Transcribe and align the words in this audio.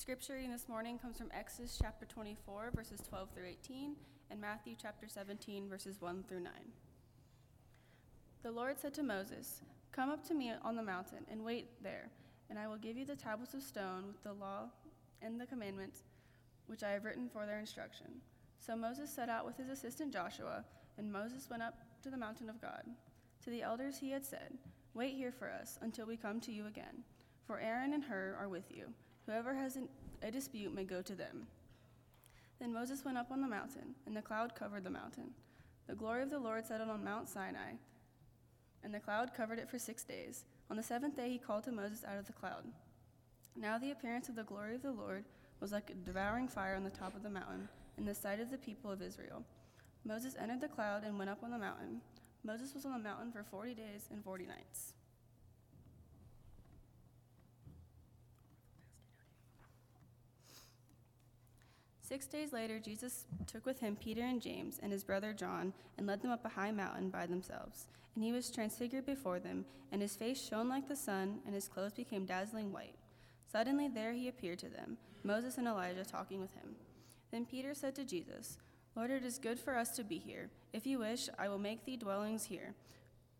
scripture 0.00 0.32
reading 0.32 0.50
this 0.50 0.66
morning 0.66 0.98
comes 0.98 1.18
from 1.18 1.30
Exodus 1.30 1.78
chapter 1.78 2.06
24, 2.06 2.70
verses 2.74 3.02
12 3.06 3.28
through 3.34 3.44
18, 3.44 3.94
and 4.30 4.40
Matthew 4.40 4.74
chapter 4.80 5.06
17, 5.06 5.68
verses 5.68 6.00
1 6.00 6.24
through 6.26 6.40
9. 6.40 6.52
The 8.42 8.50
Lord 8.50 8.80
said 8.80 8.94
to 8.94 9.02
Moses, 9.02 9.60
Come 9.92 10.08
up 10.08 10.26
to 10.28 10.32
me 10.32 10.54
on 10.64 10.74
the 10.74 10.82
mountain 10.82 11.26
and 11.30 11.44
wait 11.44 11.82
there, 11.82 12.08
and 12.48 12.58
I 12.58 12.66
will 12.66 12.78
give 12.78 12.96
you 12.96 13.04
the 13.04 13.14
tablets 13.14 13.52
of 13.52 13.62
stone 13.62 14.06
with 14.06 14.22
the 14.22 14.32
law 14.32 14.70
and 15.20 15.38
the 15.38 15.44
commandments 15.44 16.04
which 16.66 16.82
I 16.82 16.92
have 16.92 17.04
written 17.04 17.28
for 17.30 17.44
their 17.44 17.58
instruction. 17.58 18.22
So 18.58 18.74
Moses 18.74 19.14
set 19.14 19.28
out 19.28 19.44
with 19.44 19.58
his 19.58 19.68
assistant 19.68 20.14
Joshua, 20.14 20.64
and 20.96 21.12
Moses 21.12 21.50
went 21.50 21.62
up 21.62 21.74
to 22.04 22.08
the 22.08 22.16
mountain 22.16 22.48
of 22.48 22.62
God. 22.62 22.84
To 23.44 23.50
the 23.50 23.60
elders 23.60 23.98
he 23.98 24.12
had 24.12 24.24
said, 24.24 24.56
Wait 24.94 25.14
here 25.14 25.32
for 25.32 25.50
us 25.50 25.78
until 25.82 26.06
we 26.06 26.16
come 26.16 26.40
to 26.40 26.52
you 26.52 26.68
again, 26.68 27.04
for 27.46 27.60
Aaron 27.60 27.92
and 27.92 28.04
Hur 28.04 28.34
are 28.40 28.48
with 28.48 28.64
you. 28.70 28.94
Whoever 29.30 29.54
has 29.54 29.76
an, 29.76 29.88
a 30.22 30.30
dispute 30.32 30.74
may 30.74 30.82
go 30.82 31.02
to 31.02 31.14
them. 31.14 31.46
Then 32.58 32.72
Moses 32.72 33.04
went 33.04 33.16
up 33.16 33.30
on 33.30 33.40
the 33.40 33.46
mountain, 33.46 33.94
and 34.04 34.16
the 34.16 34.22
cloud 34.22 34.56
covered 34.56 34.82
the 34.82 34.90
mountain. 34.90 35.30
The 35.86 35.94
glory 35.94 36.24
of 36.24 36.30
the 36.30 36.38
Lord 36.40 36.66
settled 36.66 36.90
on 36.90 37.04
Mount 37.04 37.28
Sinai, 37.28 37.74
and 38.82 38.92
the 38.92 38.98
cloud 38.98 39.32
covered 39.32 39.60
it 39.60 39.70
for 39.70 39.78
six 39.78 40.02
days. 40.02 40.46
On 40.68 40.76
the 40.76 40.82
seventh 40.82 41.14
day 41.14 41.30
he 41.30 41.38
called 41.38 41.62
to 41.64 41.70
Moses 41.70 42.02
out 42.04 42.18
of 42.18 42.26
the 42.26 42.32
cloud. 42.32 42.64
Now 43.54 43.78
the 43.78 43.92
appearance 43.92 44.28
of 44.28 44.34
the 44.34 44.42
glory 44.42 44.74
of 44.74 44.82
the 44.82 44.90
Lord 44.90 45.24
was 45.60 45.70
like 45.70 45.90
a 45.90 45.94
devouring 45.94 46.48
fire 46.48 46.74
on 46.74 46.82
the 46.82 46.90
top 46.90 47.14
of 47.14 47.22
the 47.22 47.30
mountain, 47.30 47.68
in 47.98 48.04
the 48.04 48.14
sight 48.16 48.40
of 48.40 48.50
the 48.50 48.58
people 48.58 48.90
of 48.90 49.00
Israel. 49.00 49.44
Moses 50.04 50.34
entered 50.42 50.60
the 50.60 50.66
cloud 50.66 51.04
and 51.04 51.16
went 51.16 51.30
up 51.30 51.44
on 51.44 51.52
the 51.52 51.58
mountain. 51.58 52.00
Moses 52.42 52.74
was 52.74 52.84
on 52.84 52.94
the 52.94 52.98
mountain 52.98 53.30
for 53.30 53.44
forty 53.44 53.74
days 53.74 54.08
and 54.10 54.24
forty 54.24 54.44
nights. 54.44 54.94
Six 62.10 62.26
days 62.26 62.52
later, 62.52 62.80
Jesus 62.80 63.24
took 63.46 63.64
with 63.64 63.78
him 63.78 63.94
Peter 63.94 64.22
and 64.22 64.42
James 64.42 64.80
and 64.82 64.90
his 64.90 65.04
brother 65.04 65.32
John 65.32 65.72
and 65.96 66.08
led 66.08 66.22
them 66.22 66.32
up 66.32 66.44
a 66.44 66.48
high 66.48 66.72
mountain 66.72 67.08
by 67.08 67.24
themselves. 67.24 67.86
And 68.16 68.24
he 68.24 68.32
was 68.32 68.50
transfigured 68.50 69.06
before 69.06 69.38
them, 69.38 69.64
and 69.92 70.02
his 70.02 70.16
face 70.16 70.44
shone 70.44 70.68
like 70.68 70.88
the 70.88 70.96
sun, 70.96 71.38
and 71.46 71.54
his 71.54 71.68
clothes 71.68 71.92
became 71.92 72.26
dazzling 72.26 72.72
white. 72.72 72.96
Suddenly 73.52 73.86
there 73.86 74.12
he 74.12 74.26
appeared 74.26 74.58
to 74.58 74.68
them, 74.68 74.96
Moses 75.22 75.56
and 75.56 75.68
Elijah 75.68 76.04
talking 76.04 76.40
with 76.40 76.52
him. 76.54 76.74
Then 77.30 77.46
Peter 77.46 77.74
said 77.74 77.94
to 77.94 78.04
Jesus, 78.04 78.58
Lord, 78.96 79.12
it 79.12 79.24
is 79.24 79.38
good 79.38 79.60
for 79.60 79.76
us 79.76 79.90
to 79.90 80.02
be 80.02 80.18
here. 80.18 80.50
If 80.72 80.88
you 80.88 80.98
wish, 80.98 81.28
I 81.38 81.48
will 81.48 81.58
make 81.58 81.84
thee 81.84 81.96
dwellings 81.96 82.46
here 82.46 82.74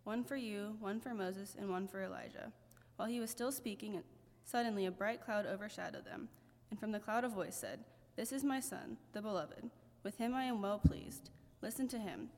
one 0.04 0.22
for 0.22 0.36
you, 0.36 0.76
one 0.78 1.00
for 1.00 1.12
Moses, 1.12 1.56
and 1.58 1.70
one 1.70 1.88
for 1.88 2.02
Elijah. 2.02 2.52
While 2.94 3.08
he 3.08 3.18
was 3.18 3.30
still 3.30 3.50
speaking, 3.50 4.00
suddenly 4.44 4.86
a 4.86 4.92
bright 4.92 5.24
cloud 5.24 5.44
overshadowed 5.44 6.04
them, 6.04 6.28
and 6.70 6.78
from 6.78 6.92
the 6.92 7.00
cloud 7.00 7.24
a 7.24 7.28
voice 7.28 7.56
said, 7.56 7.80
this 8.16 8.32
is 8.32 8.44
my 8.44 8.60
Son, 8.60 8.96
the 9.12 9.22
Beloved. 9.22 9.70
With 10.02 10.16
him 10.16 10.34
I 10.34 10.44
am 10.44 10.62
well 10.62 10.78
pleased. 10.78 11.30
Listen 11.62 11.88
to 11.88 11.98
him. 11.98 12.28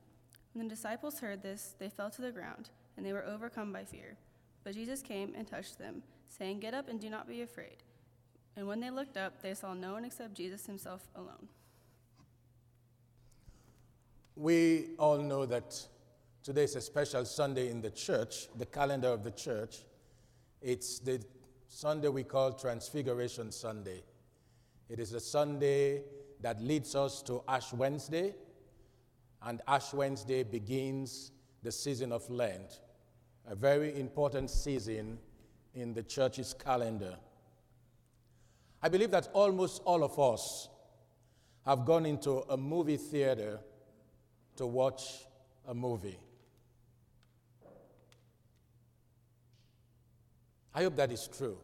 When 0.53 0.67
the 0.67 0.75
disciples 0.75 1.19
heard 1.19 1.41
this, 1.41 1.75
they 1.79 1.89
fell 1.89 2.09
to 2.11 2.21
the 2.21 2.31
ground, 2.31 2.69
and 2.95 3.05
they 3.05 3.13
were 3.13 3.25
overcome 3.25 3.73
by 3.73 3.83
fear. 3.85 4.17
But 4.63 4.75
Jesus 4.75 5.01
came 5.01 5.33
and 5.35 5.47
touched 5.47 5.77
them, 5.79 6.03
saying, 6.29 6.59
Get 6.59 6.73
up 6.73 6.89
and 6.89 6.99
do 6.99 7.09
not 7.09 7.27
be 7.27 7.41
afraid. 7.41 7.77
And 8.55 8.67
when 8.67 8.79
they 8.79 8.91
looked 8.91 9.17
up, 9.17 9.41
they 9.41 9.53
saw 9.53 9.73
no 9.73 9.93
one 9.93 10.05
except 10.05 10.35
Jesus 10.35 10.65
himself 10.65 11.07
alone. 11.15 11.47
We 14.35 14.89
all 14.99 15.17
know 15.17 15.45
that 15.45 15.79
today 16.43 16.63
is 16.63 16.75
a 16.75 16.81
special 16.81 17.25
Sunday 17.25 17.69
in 17.69 17.81
the 17.81 17.91
church, 17.91 18.47
the 18.57 18.65
calendar 18.65 19.09
of 19.09 19.23
the 19.23 19.31
church. 19.31 19.77
It's 20.61 20.99
the 20.99 21.23
Sunday 21.67 22.07
we 22.07 22.23
call 22.23 22.53
Transfiguration 22.53 23.51
Sunday. 23.51 24.03
It 24.89 24.99
is 24.99 25.13
a 25.13 25.19
Sunday 25.19 26.03
that 26.41 26.61
leads 26.61 26.93
us 26.95 27.21
to 27.23 27.41
Ash 27.47 27.71
Wednesday, 27.73 28.35
and 29.41 29.61
Ash 29.67 29.93
Wednesday 29.93 30.43
begins 30.43 31.31
the 31.63 31.71
season 31.71 32.11
of 32.11 32.29
Lent, 32.29 32.81
a 33.47 33.55
very 33.55 33.97
important 33.99 34.49
season 34.49 35.17
in 35.73 35.93
the 35.93 36.03
church's 36.03 36.53
calendar. 36.53 37.15
I 38.81 38.89
believe 38.89 39.11
that 39.11 39.29
almost 39.33 39.81
all 39.85 40.03
of 40.03 40.19
us 40.19 40.67
have 41.65 41.85
gone 41.85 42.05
into 42.05 42.43
a 42.49 42.57
movie 42.57 42.97
theater 42.97 43.61
to 44.57 44.67
watch 44.67 45.25
a 45.65 45.73
movie. 45.73 46.19
I 50.75 50.83
hope 50.83 50.97
that 50.97 51.11
is 51.11 51.29
true 51.35 51.57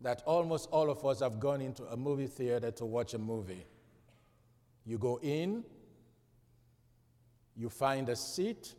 that 0.00 0.22
almost 0.24 0.68
all 0.70 0.90
of 0.90 1.04
us 1.04 1.20
have 1.20 1.40
gone 1.40 1.60
into 1.60 1.84
a 1.84 1.96
movie 1.96 2.26
theater 2.26 2.70
to 2.70 2.84
watch 2.84 3.14
a 3.14 3.18
movie. 3.18 3.66
You 4.84 4.98
go 4.98 5.18
in, 5.22 5.64
you 7.56 7.68
find 7.68 8.08
a 8.08 8.16
seat 8.16 8.74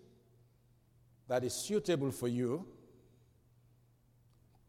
that 1.27 1.43
is 1.43 1.53
suitable 1.53 2.11
for 2.11 2.27
you, 2.27 2.65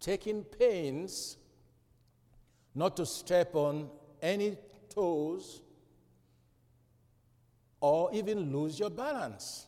taking 0.01 0.43
pains 0.43 1.37
not 2.75 2.97
to 2.97 3.07
step 3.07 3.55
on 3.55 3.89
any 4.21 4.57
toes 4.89 5.63
or 7.81 8.13
even 8.13 8.53
lose 8.53 8.79
your 8.79 8.91
balance. 8.91 9.67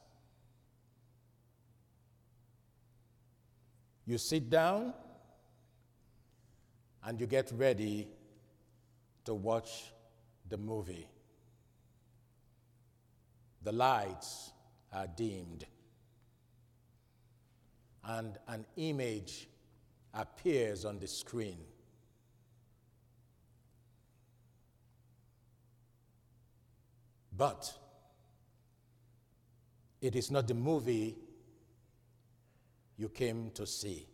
You 4.04 4.18
sit 4.18 4.50
down 4.50 4.92
and 7.04 7.20
you 7.20 7.26
get 7.26 7.50
ready 7.54 8.08
to 9.24 9.34
watch 9.34 9.92
the 10.48 10.56
movie. 10.56 11.08
The 13.62 13.72
lights 13.72 14.52
are 14.92 15.06
dimmed, 15.06 15.64
and 18.04 18.36
an 18.48 18.66
image 18.76 19.48
appears 20.14 20.84
on 20.84 20.98
the 20.98 21.06
screen. 21.06 21.58
But 27.36 27.72
it 30.00 30.16
is 30.16 30.30
not 30.30 30.46
the 30.48 30.54
movie 30.54 31.16
you 32.96 33.08
came 33.08 33.50
to 33.54 33.66
see. 33.66 34.06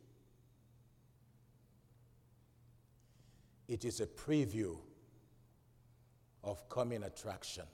It 3.69 3.85
is 3.85 4.01
a 4.01 4.07
preview 4.07 4.79
of 6.43 6.69
coming 6.71 7.03
attraction. 7.03 7.65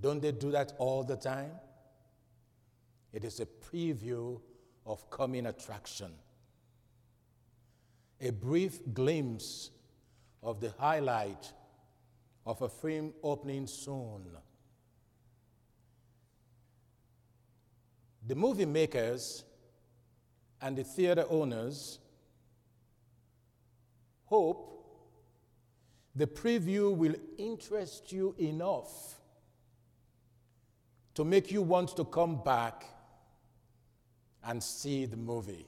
Don't 0.00 0.22
they 0.22 0.30
do 0.32 0.52
that 0.52 0.72
all 0.78 1.02
the 1.02 1.16
time? 1.16 1.50
It 3.12 3.24
is 3.24 3.40
a 3.40 3.46
preview 3.46 4.40
of 4.86 5.10
coming 5.10 5.46
attraction. 5.46 6.12
A 8.20 8.30
brief 8.30 8.80
glimpse 8.94 9.70
of 10.42 10.60
the 10.60 10.72
highlight 10.78 11.52
of 12.46 12.62
a 12.62 12.68
film 12.68 13.12
opening 13.22 13.66
soon. 13.66 14.24
The 18.26 18.34
movie 18.34 18.66
makers 18.66 19.44
and 20.60 20.76
the 20.76 20.84
theater 20.84 21.24
owners 21.28 21.98
hope 24.28 24.68
the 26.14 26.26
preview 26.26 26.94
will 26.94 27.14
interest 27.38 28.12
you 28.12 28.34
enough 28.38 29.20
to 31.14 31.24
make 31.24 31.50
you 31.50 31.62
want 31.62 31.96
to 31.96 32.04
come 32.04 32.42
back 32.44 32.84
and 34.44 34.62
see 34.62 35.06
the 35.06 35.16
movie. 35.16 35.66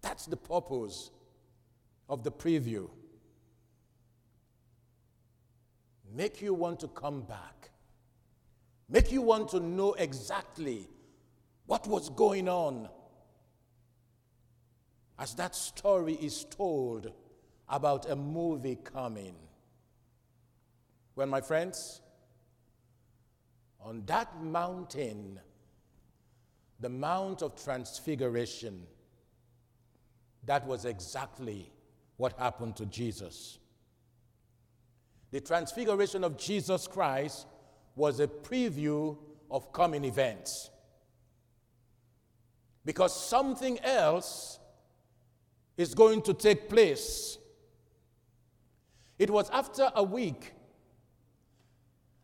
That's 0.00 0.26
the 0.26 0.36
purpose 0.36 1.10
of 2.08 2.24
the 2.24 2.32
preview. 2.32 2.88
Make 6.14 6.42
you 6.42 6.54
want 6.54 6.80
to 6.80 6.88
come 6.88 7.22
back. 7.22 7.70
Make 8.88 9.12
you 9.12 9.22
want 9.22 9.48
to 9.50 9.60
know 9.60 9.94
exactly 9.94 10.88
what 11.66 11.86
was 11.86 12.10
going 12.10 12.48
on 12.48 12.88
as 15.22 15.34
that 15.34 15.54
story 15.54 16.14
is 16.14 16.44
told 16.46 17.12
about 17.68 18.10
a 18.10 18.16
movie 18.16 18.76
coming. 18.82 19.36
Well, 21.14 21.28
my 21.28 21.40
friends, 21.40 22.00
on 23.80 24.02
that 24.06 24.42
mountain, 24.42 25.38
the 26.80 26.88
Mount 26.88 27.40
of 27.40 27.54
Transfiguration, 27.54 28.82
that 30.44 30.66
was 30.66 30.86
exactly 30.86 31.70
what 32.16 32.36
happened 32.36 32.74
to 32.74 32.86
Jesus. 32.86 33.60
The 35.30 35.40
transfiguration 35.40 36.24
of 36.24 36.36
Jesus 36.36 36.88
Christ 36.88 37.46
was 37.94 38.18
a 38.18 38.26
preview 38.26 39.16
of 39.52 39.72
coming 39.72 40.04
events. 40.04 40.70
Because 42.84 43.14
something 43.14 43.78
else 43.84 44.58
is 45.82 45.94
going 45.94 46.22
to 46.22 46.32
take 46.32 46.68
place. 46.68 47.38
It 49.18 49.30
was 49.30 49.50
after 49.50 49.90
a 49.94 50.02
week, 50.02 50.52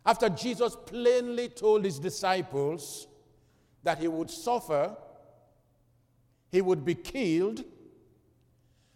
after 0.07 0.29
Jesus 0.29 0.77
plainly 0.87 1.49
told 1.49 1.85
his 1.85 1.99
disciples 1.99 3.07
that 3.83 3.99
he 3.99 4.09
would 4.09 4.31
suffer, 4.31 4.97
he 6.51 6.63
would 6.63 6.85
be 6.85 6.95
killed, 6.95 7.65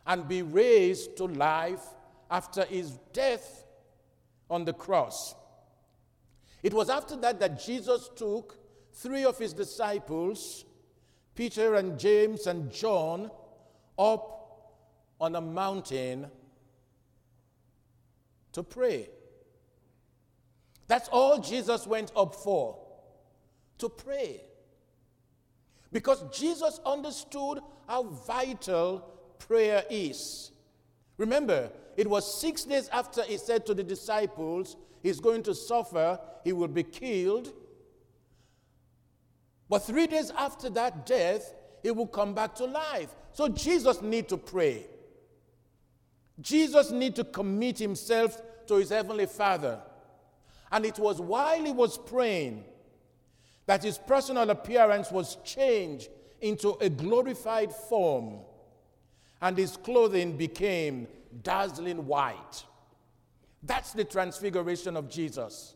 and 0.06 0.26
be 0.26 0.42
raised 0.42 1.16
to 1.16 1.24
life 1.26 1.84
after 2.30 2.64
his 2.64 2.92
death 3.12 3.66
on 4.50 4.64
the 4.64 4.72
cross. 4.72 5.34
It 6.62 6.72
was 6.72 6.88
after 6.88 7.16
that 7.16 7.38
that 7.40 7.62
Jesus 7.62 8.10
took 8.16 8.58
three 8.92 9.24
of 9.24 9.38
his 9.38 9.52
disciples, 9.52 10.64
Peter 11.34 11.74
and 11.74 11.98
James 11.98 12.46
and 12.46 12.70
John, 12.72 13.30
up 13.98 14.41
on 15.22 15.36
a 15.36 15.40
mountain 15.40 16.26
to 18.52 18.62
pray. 18.64 19.08
That's 20.88 21.08
all 21.08 21.38
Jesus 21.38 21.86
went 21.86 22.10
up 22.16 22.34
for 22.34 22.76
to 23.78 23.88
pray. 23.88 24.42
Because 25.92 26.24
Jesus 26.36 26.80
understood 26.84 27.60
how 27.86 28.02
vital 28.02 29.08
prayer 29.38 29.84
is. 29.88 30.50
Remember, 31.18 31.70
it 31.96 32.10
was 32.10 32.40
six 32.40 32.64
days 32.64 32.88
after 32.88 33.22
he 33.22 33.38
said 33.38 33.64
to 33.66 33.74
the 33.74 33.84
disciples, 33.84 34.76
He's 35.02 35.20
going 35.20 35.42
to 35.44 35.54
suffer, 35.54 36.18
he 36.44 36.52
will 36.52 36.68
be 36.68 36.82
killed. 36.82 37.52
But 39.68 39.80
three 39.80 40.06
days 40.06 40.32
after 40.36 40.68
that 40.70 41.06
death, 41.06 41.54
he 41.82 41.90
will 41.90 42.06
come 42.06 42.34
back 42.34 42.54
to 42.56 42.64
life. 42.64 43.14
So 43.32 43.48
Jesus 43.48 44.02
need 44.02 44.28
to 44.28 44.36
pray. 44.36 44.86
Jesus 46.40 46.90
need 46.90 47.14
to 47.16 47.24
commit 47.24 47.78
himself 47.78 48.40
to 48.66 48.76
his 48.76 48.90
heavenly 48.90 49.26
Father. 49.26 49.80
And 50.70 50.86
it 50.86 50.98
was 50.98 51.20
while 51.20 51.64
he 51.64 51.72
was 51.72 51.98
praying 51.98 52.64
that 53.66 53.82
his 53.82 53.98
personal 53.98 54.48
appearance 54.50 55.10
was 55.10 55.36
changed 55.44 56.08
into 56.40 56.76
a 56.80 56.88
glorified 56.88 57.72
form 57.72 58.38
and 59.40 59.58
his 59.58 59.76
clothing 59.76 60.36
became 60.36 61.06
dazzling 61.42 62.06
white. 62.06 62.64
That's 63.62 63.92
the 63.92 64.04
transfiguration 64.04 64.96
of 64.96 65.08
Jesus. 65.08 65.74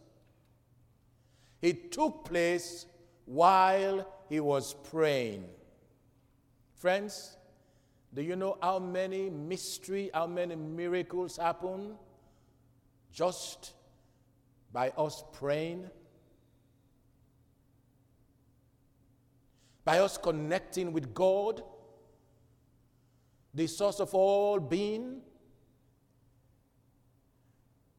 It 1.62 1.92
took 1.92 2.24
place 2.24 2.86
while 3.24 4.06
he 4.28 4.40
was 4.40 4.74
praying. 4.90 5.44
Friends, 6.74 7.36
do 8.16 8.22
you 8.22 8.34
know 8.34 8.56
how 8.62 8.78
many 8.78 9.28
mystery, 9.28 10.10
how 10.14 10.26
many 10.26 10.56
miracles 10.56 11.36
happen 11.36 11.96
just 13.12 13.74
by 14.72 14.88
us 14.96 15.22
praying? 15.34 15.90
By 19.84 19.98
us 19.98 20.16
connecting 20.16 20.94
with 20.94 21.12
God, 21.12 21.62
the 23.52 23.66
source 23.66 24.00
of 24.00 24.14
all 24.14 24.60
being? 24.60 25.20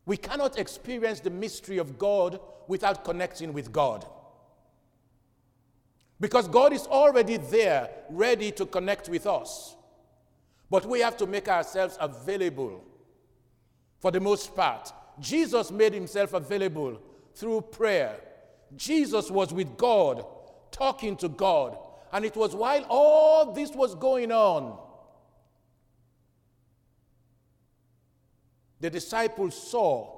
We 0.08 0.18
cannot 0.18 0.58
experience 0.58 1.19
the 1.19 1.30
mystery 1.30 1.78
of 1.78 2.00
God 2.00 2.40
without 2.68 3.06
connecting 3.06 3.54
with 3.54 3.72
God. 3.72 4.04
Because 6.19 6.48
God 6.48 6.74
is 6.74 6.88
already 6.88 7.38
there, 7.38 7.92
ready 8.10 8.52
to 8.54 8.66
connect 8.66 9.10
with 9.10 9.28
us. 9.28 9.77
But 10.69 10.86
we 10.86 11.00
have 11.00 11.18
to 11.18 11.28
make 11.28 11.48
ourselves 11.48 11.98
available 12.00 12.84
for 14.00 14.12
the 14.12 14.19
most 14.19 14.56
part. 14.56 14.92
Jesus 15.19 15.72
made 15.72 15.94
himself 15.94 16.34
available 16.34 17.02
through 17.36 17.62
prayer. 17.62 18.19
Jesus 18.75 19.31
was 19.31 19.54
with 19.54 19.78
God, 19.78 20.25
talking 20.72 21.16
to 21.18 21.30
God. 21.30 21.78
And 22.12 22.25
it 22.25 22.36
was 22.36 22.56
while 22.56 22.86
all 22.90 23.54
this 23.54 23.72
was 23.72 23.96
going 23.96 24.31
on 24.31 24.78
the 28.80 28.90
disciples 28.90 29.56
saw 29.69 30.16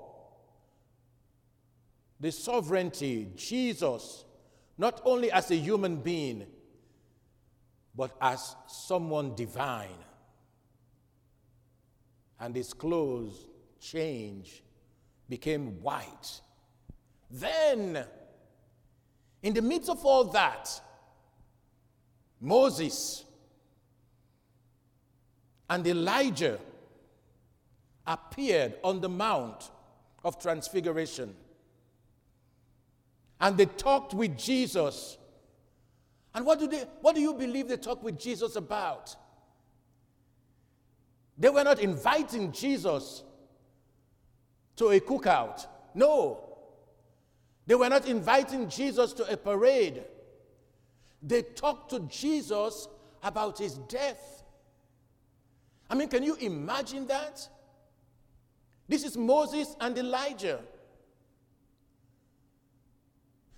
the 2.19 2.31
sovereignty, 2.31 3.29
Jesus, 3.35 4.25
not 4.77 5.01
only 5.05 5.31
as 5.31 5.51
a 5.51 5.55
human 5.55 5.97
being, 5.97 6.45
but 7.95 8.15
as 8.21 8.55
someone 8.67 9.35
divine. 9.35 9.87
And 12.39 12.55
his 12.55 12.73
clothes 12.73 13.45
changed, 13.79 14.61
became 15.27 15.81
white. 15.81 16.41
Then, 17.29 18.05
in 19.43 19.53
the 19.53 19.61
midst 19.61 19.89
of 19.89 20.05
all 20.05 20.25
that, 20.25 20.69
Moses 22.41 23.25
and 25.69 25.85
Elijah 25.85 26.59
appeared 28.07 28.75
on 28.83 29.01
the 29.01 29.09
Mount 29.09 29.69
of 30.23 30.39
Transfiguration. 30.39 31.35
And 33.39 33.57
they 33.57 33.65
talked 33.65 34.13
with 34.13 34.37
Jesus. 34.37 35.17
And 36.33 36.45
what 36.45 36.59
do, 36.59 36.67
they, 36.67 36.85
what 37.01 37.15
do 37.15 37.21
you 37.21 37.33
believe 37.33 37.67
they 37.67 37.77
talked 37.77 38.03
with 38.03 38.19
Jesus 38.19 38.55
about? 38.55 39.15
They 41.39 41.49
were 41.49 41.63
not 41.63 41.79
inviting 41.79 42.51
Jesus 42.51 43.23
to 44.75 44.89
a 44.89 44.99
cookout. 44.99 45.65
No. 45.95 46.43
They 47.65 47.75
were 47.75 47.89
not 47.89 48.07
inviting 48.07 48.69
Jesus 48.69 49.13
to 49.13 49.31
a 49.31 49.37
parade. 49.37 50.03
They 51.23 51.41
talked 51.41 51.91
to 51.91 52.01
Jesus 52.01 52.87
about 53.23 53.57
his 53.57 53.77
death. 53.87 54.43
I 55.89 55.95
mean, 55.95 56.09
can 56.09 56.23
you 56.23 56.35
imagine 56.35 57.07
that? 57.07 57.47
This 58.87 59.03
is 59.03 59.17
Moses 59.17 59.75
and 59.79 59.97
Elijah. 59.97 60.59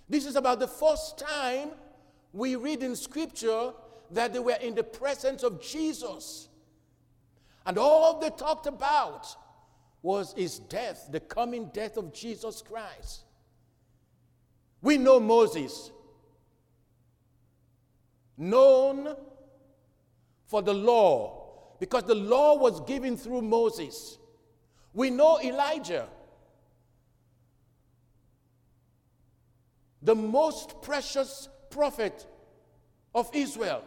This 0.08 0.26
is 0.26 0.36
about 0.36 0.60
the 0.60 0.68
first 0.68 1.18
time 1.18 1.70
we 2.32 2.54
read 2.54 2.82
in 2.82 2.94
Scripture 2.94 3.72
that 4.10 4.32
they 4.32 4.38
were 4.38 4.58
in 4.60 4.74
the 4.74 4.84
presence 4.84 5.42
of 5.42 5.60
Jesus. 5.62 6.48
And 7.66 7.78
all 7.78 8.18
they 8.18 8.30
talked 8.30 8.66
about 8.66 9.36
was 10.02 10.34
his 10.36 10.58
death, 10.58 11.08
the 11.10 11.20
coming 11.20 11.70
death 11.72 11.96
of 11.96 12.12
Jesus 12.12 12.62
Christ. 12.62 13.22
We 14.80 14.98
know 14.98 15.20
Moses, 15.20 15.92
known 18.36 19.14
for 20.46 20.60
the 20.60 20.74
law, 20.74 21.76
because 21.78 22.02
the 22.04 22.16
law 22.16 22.56
was 22.56 22.80
given 22.80 23.16
through 23.16 23.42
Moses. 23.42 24.18
We 24.92 25.10
know 25.10 25.40
Elijah, 25.40 26.08
the 30.02 30.16
most 30.16 30.82
precious 30.82 31.48
prophet 31.70 32.26
of 33.14 33.30
Israel. 33.32 33.84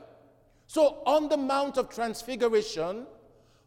So, 0.68 1.04
on 1.06 1.30
the 1.30 1.38
Mount 1.38 1.78
of 1.78 1.90
Transfiguration, 1.90 3.06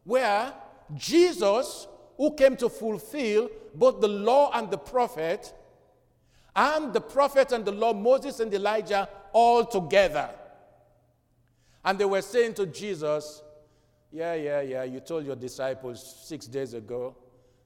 where 0.08 0.54
Jesus, 0.96 1.86
who 2.16 2.34
came 2.34 2.56
to 2.56 2.70
fulfill 2.70 3.50
both 3.74 4.00
the 4.00 4.08
law 4.08 4.50
and 4.54 4.70
the 4.70 4.78
prophet, 4.78 5.52
and 6.56 6.94
the 6.94 7.00
prophet 7.00 7.52
and 7.52 7.62
the 7.62 7.72
law, 7.72 7.92
Moses 7.92 8.40
and 8.40 8.52
Elijah, 8.52 9.06
all 9.34 9.66
together. 9.66 10.30
And 11.84 11.98
they 11.98 12.06
were 12.06 12.22
saying 12.22 12.54
to 12.54 12.64
Jesus, 12.64 13.42
Yeah, 14.10 14.32
yeah, 14.32 14.62
yeah, 14.62 14.82
you 14.84 15.00
told 15.00 15.26
your 15.26 15.36
disciples 15.36 16.22
six 16.24 16.46
days 16.46 16.72
ago 16.72 17.14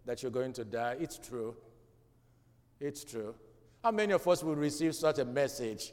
that 0.04 0.20
you're 0.22 0.32
going 0.32 0.52
to 0.54 0.64
die. 0.64 0.96
It's 0.98 1.18
true. 1.18 1.54
It's 2.80 3.04
true. 3.04 3.36
How 3.84 3.92
many 3.92 4.12
of 4.12 4.26
us 4.26 4.42
will 4.42 4.56
receive 4.56 4.96
such 4.96 5.20
a 5.20 5.24
message 5.24 5.92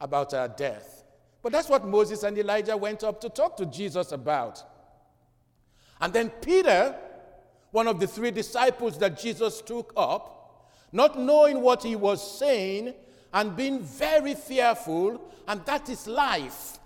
about 0.00 0.32
our 0.32 0.48
death? 0.48 1.04
But 1.42 1.52
that's 1.52 1.68
what 1.68 1.86
Moses 1.86 2.22
and 2.22 2.38
Elijah 2.38 2.76
went 2.76 3.04
up 3.04 3.20
to 3.20 3.28
talk 3.28 3.58
to 3.58 3.66
Jesus 3.66 4.12
about. 4.12 4.64
And 6.02 6.12
then 6.12 6.28
Peter, 6.28 6.94
one 7.70 7.88
of 7.88 7.98
the 7.98 8.06
three 8.06 8.30
disciples 8.30 8.98
that 8.98 9.18
Jesus 9.18 9.62
took 9.62 9.94
up, 9.96 10.68
not 10.92 11.18
knowing 11.18 11.62
what 11.62 11.82
he 11.82 11.96
was 11.96 12.38
saying 12.38 12.92
and 13.32 13.56
being 13.56 13.80
very 13.80 14.34
fearful, 14.34 15.22
and 15.48 15.64
that 15.64 15.88
is 15.88 16.06
life. 16.06 16.78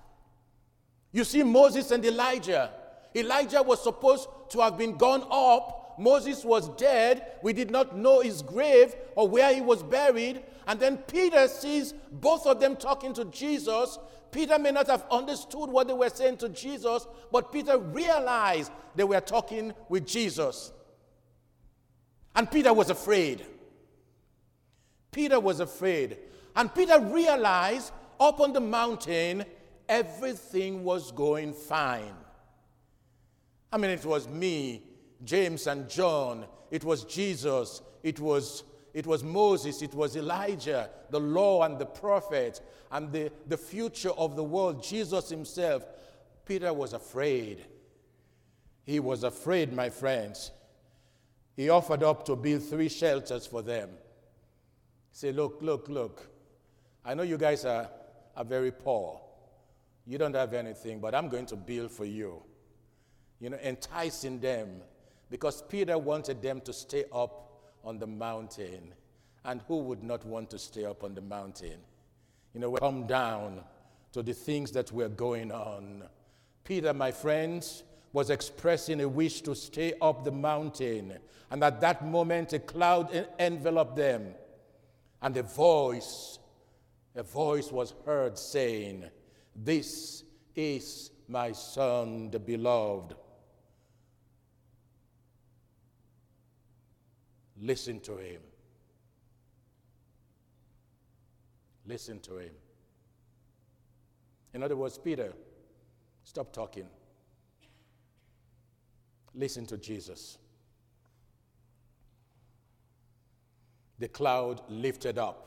You 1.11 1.25
see, 1.25 1.43
Moses 1.43 1.91
and 1.91 2.05
Elijah. 2.05 2.71
Elijah 3.15 3.63
was 3.63 3.83
supposed 3.83 4.29
to 4.51 4.61
have 4.61 4.79
been 4.79 4.97
gone 4.97 5.27
up 5.31 5.87
Moses 5.99 6.45
was 6.45 6.69
dead. 6.71 7.27
We 7.43 7.53
did 7.53 7.71
not 7.71 7.97
know 7.97 8.21
his 8.21 8.43
grave 8.43 8.95
or 9.15 9.29
where 9.29 9.55
he 9.55 9.61
was 9.61 9.83
buried. 9.83 10.43
And 10.67 10.79
then 10.79 10.99
Peter 10.99 11.49
sees 11.49 11.95
both 12.13 12.47
of 12.47 12.61
them 12.61 12.77
talking 12.77 13.15
to 13.15 13.25
Jesus. 13.27 13.99
Peter 14.31 14.59
may 14.59 14.71
not 14.71 14.87
have 14.89 15.05
understood 15.11 15.71
what 15.71 15.87
they 15.87 15.95
were 15.95 16.09
saying 16.09 16.37
to 16.39 16.49
Jesus, 16.49 17.07
but 17.33 17.53
Peter 17.53 17.79
realized 17.79 18.71
they 18.95 19.05
were 19.05 19.21
talking 19.21 19.73
with 19.89 20.07
Jesus. 20.07 20.73
And 22.35 22.51
Peter 22.51 22.73
was 22.73 22.91
afraid. 22.91 23.47
Peter 25.11 25.41
was 25.41 25.61
afraid. 25.61 26.19
And 26.55 26.75
Peter 26.75 27.01
realized 27.01 27.93
up 28.21 28.41
on 28.41 28.53
the 28.53 28.61
mountain, 28.61 29.45
everything 29.89 30.85
was 30.85 31.13
going 31.13 31.53
fine. 31.53 32.15
I 33.73 33.79
mean, 33.79 33.91
it 33.91 34.05
was 34.05 34.29
me, 34.29 34.83
James, 35.25 35.67
and 35.67 35.89
John. 35.89 36.47
It 36.71 36.85
was 36.85 37.05
Jesus. 37.05 37.83
It 38.03 38.21
was, 38.21 38.65
it 38.97 39.07
was 39.07 39.23
Moses. 39.23 39.83
It 39.83 39.93
was 39.93 40.17
Elijah, 40.17 40.89
the 41.11 41.21
law 41.21 41.65
and 41.65 41.79
the 41.79 41.85
prophet, 41.85 42.63
and 42.91 43.13
the, 43.13 43.31
the 43.47 43.59
future 43.59 44.13
of 44.13 44.37
the 44.37 44.43
world, 44.43 44.83
Jesus 44.83 45.29
himself. 45.29 45.87
Peter 46.47 46.73
was 46.73 46.95
afraid. 46.95 47.67
He 48.85 48.99
was 48.99 49.23
afraid, 49.23 49.71
my 49.75 49.91
friends. 49.91 50.51
He 51.57 51.69
offered 51.69 52.03
up 52.03 52.25
to 52.25 52.37
build 52.37 52.63
three 52.63 52.89
shelters 52.89 53.47
for 53.47 53.61
them. 53.61 53.91
Say, 55.13 55.31
look, 55.31 55.59
look, 55.61 55.91
look. 55.91 56.27
I 57.05 57.13
know 57.13 57.23
you 57.23 57.37
guys 57.37 57.67
are, 57.67 57.91
are 58.35 58.45
very 58.47 58.71
poor. 58.71 59.21
You 60.07 60.17
don't 60.17 60.35
have 60.35 60.55
anything, 60.55 61.01
but 61.01 61.15
I'm 61.15 61.29
going 61.29 61.47
to 61.47 61.57
build 61.57 61.91
for 61.91 62.07
you. 62.07 62.43
You 63.41 63.51
know, 63.51 63.59
enticing 63.63 64.41
them 64.41 64.81
because 65.29 65.61
Peter 65.61 65.99
wanted 65.99 66.41
them 66.41 66.63
to 66.63 66.73
stay 66.73 67.05
up 67.13 67.46
on 67.87 67.99
the 67.99 68.07
mountain. 68.07 68.93
And 69.45 69.63
who 69.69 69.79
would 69.79 70.03
not 70.03 70.27
want 70.27 70.51
to 70.51 70.59
stay 70.59 70.85
up 70.85 71.05
on 71.05 71.15
the 71.15 71.21
mountain? 71.21 71.79
You 72.53 72.61
know, 72.61 72.71
we 72.71 72.81
come 72.81 73.07
down 73.07 73.61
to 74.13 74.23
the 74.23 74.35
things 74.35 74.73
that 74.73 74.91
were 74.91 75.09
going 75.09 75.53
on. 75.53 76.03
Peter, 76.65 76.93
my 76.93 77.13
friends, 77.13 77.85
was 78.13 78.31
expressing 78.31 79.01
a 79.01 79.09
wish 79.09 79.43
to 79.43 79.55
stay 79.55 79.95
up 80.03 80.25
the 80.25 80.33
mountain. 80.33 81.15
And 81.51 81.63
at 81.63 81.81
that 81.81 82.05
moment, 82.05 82.53
a 82.55 82.59
cloud 82.59 83.27
enveloped 83.39 83.97
them. 83.97 84.35
And 85.23 85.37
a 85.37 85.43
voice, 85.43 86.39
a 87.15 87.23
voice 87.23 87.71
was 87.71 87.95
heard 88.05 88.37
saying, 88.37 89.05
This 89.55 90.25
is 90.55 91.11
my 91.29 91.53
son, 91.53 92.31
the 92.31 92.39
beloved. 92.39 93.15
Listen 97.61 98.01
to 98.01 98.17
him. 98.17 98.41
Listen 101.87 102.21
to 102.21 102.39
him. 102.39 102.53
In 104.53 104.63
other 104.63 104.77
words, 104.77 104.99
Peter, 104.99 105.33
stop 106.25 106.53
talking. 106.53 106.87
Listen 109.35 109.67
to 109.67 109.77
Jesus. 109.77 110.39
The 113.99 114.09
cloud 114.09 114.63
lifted 114.69 115.19
up. 115.19 115.43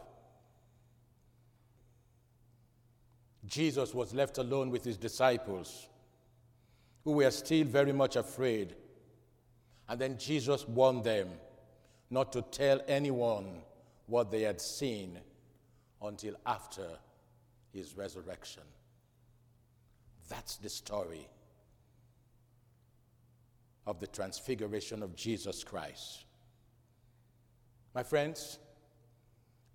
Jesus 3.46 3.94
was 3.94 4.14
left 4.14 4.38
alone 4.38 4.70
with 4.70 4.84
his 4.84 4.98
disciples, 4.98 5.90
who 7.04 7.14
were 7.14 7.32
still 7.32 7.66
very 7.66 7.94
much 7.94 8.16
afraid. 8.16 8.76
And 9.88 10.00
then 10.00 10.18
Jesus 10.18 10.68
warned 10.68 11.04
them 11.04 11.30
not 12.10 12.32
to 12.34 12.42
tell 12.42 12.82
anyone 12.88 13.62
what 14.08 14.32
they 14.32 14.42
had 14.42 14.60
seen 14.60 15.20
until 16.02 16.36
after 16.46 16.88
his 17.72 17.96
resurrection. 17.96 18.64
That's 20.28 20.58
the 20.58 20.70
story 20.70 21.28
of 23.86 24.00
the 24.00 24.08
transfiguration 24.08 25.04
of 25.04 25.16
Jesus 25.16 25.64
Christ. 25.64 26.26
My 27.94 28.04
friends, 28.04 28.60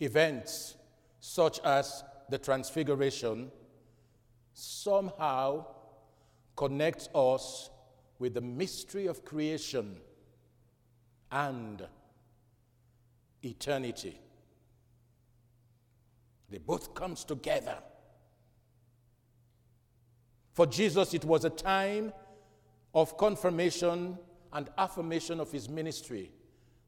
events 0.01 0.77
such 1.21 1.61
as 1.65 2.05
the 2.29 2.39
transfiguration 2.39 3.51
somehow 4.53 5.67
connect 6.57 7.09
us 7.15 7.71
with 8.19 8.35
the 8.35 8.41
mystery 8.41 9.07
of 9.07 9.25
creation 9.25 9.97
and 11.33 11.85
eternity. 13.45 14.21
They 16.51 16.59
both 16.59 16.95
comes 16.95 17.25
together. 17.25 17.79
For 20.53 20.67
Jesus, 20.67 21.15
it 21.15 21.25
was 21.25 21.45
a 21.45 21.51
time 21.51 22.13
of 22.95 23.17
confirmation 23.17 24.19
and 24.53 24.69
affirmation 24.79 25.41
of 25.41 25.51
his 25.51 25.69
ministry. 25.69 26.31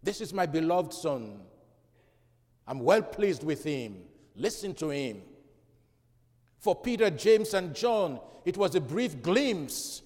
This 0.02 0.20
is 0.20 0.32
my 0.32 0.46
beloved 0.46 0.92
Son. 0.92 1.40
I'm 2.66 2.80
well 2.80 3.02
pleased 3.02 3.42
with 3.42 3.64
him. 3.64 4.02
Listen 4.36 4.72
to 4.74 4.90
him. 4.90 5.22
For 6.58 6.76
Peter, 6.76 7.10
James, 7.10 7.54
and 7.54 7.74
John, 7.74 8.20
it 8.44 8.56
was 8.56 8.74
a 8.74 8.80
brief 8.80 9.20
glimpse 9.22 10.02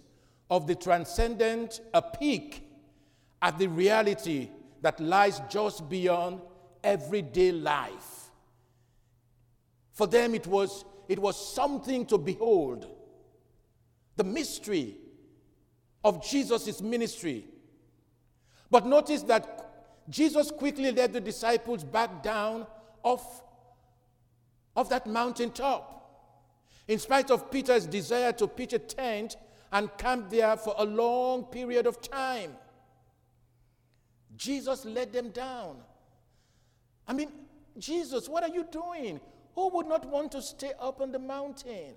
of 0.51 0.67
the 0.67 0.75
transcendent, 0.75 1.81
a 1.93 2.01
peek 2.01 2.67
at 3.43 3.59
the 3.59 3.67
reality 3.67 4.49
that 4.83 5.01
lies 5.01 5.41
just 5.49 5.89
beyond 5.89 6.41
everyday 6.83 7.53
life. 7.53 8.31
For 9.93 10.07
them, 10.07 10.35
it 10.35 10.47
was, 10.47 10.85
it 11.09 11.19
was 11.19 11.55
something 11.55 12.07
to 12.07 12.19
behold. 12.19 12.87
The 14.17 14.25
mystery 14.25 14.97
of 16.05 16.25
Jesus' 16.25 16.81
ministry. 16.81 17.47
But 18.71 18.87
notice 18.87 19.23
that 19.25 20.05
Jesus 20.09 20.51
quickly 20.51 20.91
led 20.93 21.13
the 21.13 21.21
disciples 21.21 21.85
back 21.85 22.23
down 22.23 22.67
off, 23.03 23.43
off 24.77 24.89
that 24.89 25.07
mountaintop. 25.07 25.97
In 26.89 26.99
spite 26.99 27.31
of 27.31 27.51
Peter's 27.51 27.87
desire 27.87 28.33
to 28.33 28.49
pitch 28.49 28.73
a 28.73 28.79
tent 28.79 29.37
and 29.73 29.97
camp 29.99 30.31
there 30.31 30.57
for 30.57 30.75
a 30.79 30.85
long 30.85 31.45
period 31.45 31.87
of 31.87 32.01
time, 32.01 32.53
Jesus 34.41 34.87
led 34.87 35.13
them 35.13 35.29
down. 35.33 35.77
I 37.07 37.13
mean, 37.13 37.31
Jesus, 37.79 38.27
what 38.27 38.43
are 38.43 38.49
you 38.49 38.67
doing? 38.73 39.21
Who 39.55 39.69
would 39.69 39.87
not 39.87 40.09
want 40.09 40.33
to 40.33 40.41
stay 40.41 40.73
up 40.81 41.03
on 41.03 41.13
the 41.13 41.19
mountain? 41.19 41.93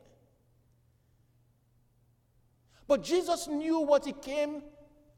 But 2.85 3.01
Jesus 3.01 3.47
knew 3.47 3.79
what 3.79 4.03
he 4.03 4.11
came 4.11 4.61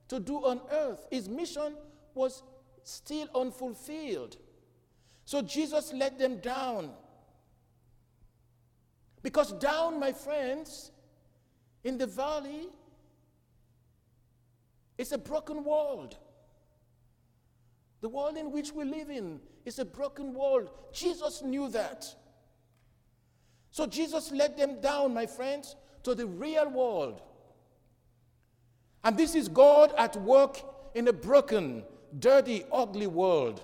to 0.07 0.19
do 0.19 0.35
on 0.35 0.61
earth. 0.71 1.07
His 1.09 1.27
mission 1.27 1.73
was 2.13 2.43
still 2.83 3.27
unfulfilled. 3.33 4.37
So 5.25 5.41
Jesus 5.41 5.91
let 5.93 6.19
them 6.19 6.37
down. 6.37 6.91
Because 9.23 9.51
down, 9.53 9.99
my 9.99 10.11
friends, 10.11 10.91
in 11.83 11.97
the 11.97 12.05
valley, 12.05 12.67
it's 14.99 15.11
a 15.11 15.17
broken 15.17 15.63
world. 15.63 16.19
The 18.05 18.09
world 18.09 18.37
in 18.37 18.51
which 18.51 18.71
we 18.71 18.85
live 18.85 19.09
in 19.09 19.39
is 19.65 19.79
a 19.79 19.83
broken 19.83 20.35
world. 20.35 20.69
Jesus 20.93 21.41
knew 21.41 21.67
that. 21.69 22.05
So 23.71 23.87
Jesus 23.87 24.31
let 24.31 24.55
them 24.55 24.79
down, 24.79 25.11
my 25.11 25.25
friends, 25.25 25.75
to 26.03 26.13
the 26.13 26.27
real 26.27 26.69
world. 26.69 27.23
And 29.03 29.17
this 29.17 29.33
is 29.33 29.47
God 29.47 29.91
at 29.97 30.15
work 30.17 30.61
in 30.93 31.07
a 31.07 31.13
broken, 31.13 31.83
dirty, 32.19 32.63
ugly 32.71 33.07
world. 33.07 33.63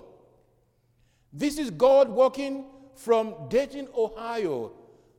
This 1.32 1.56
is 1.56 1.70
God 1.70 2.08
working 2.08 2.64
from 2.96 3.48
Dayton, 3.48 3.86
Ohio, 3.96 4.72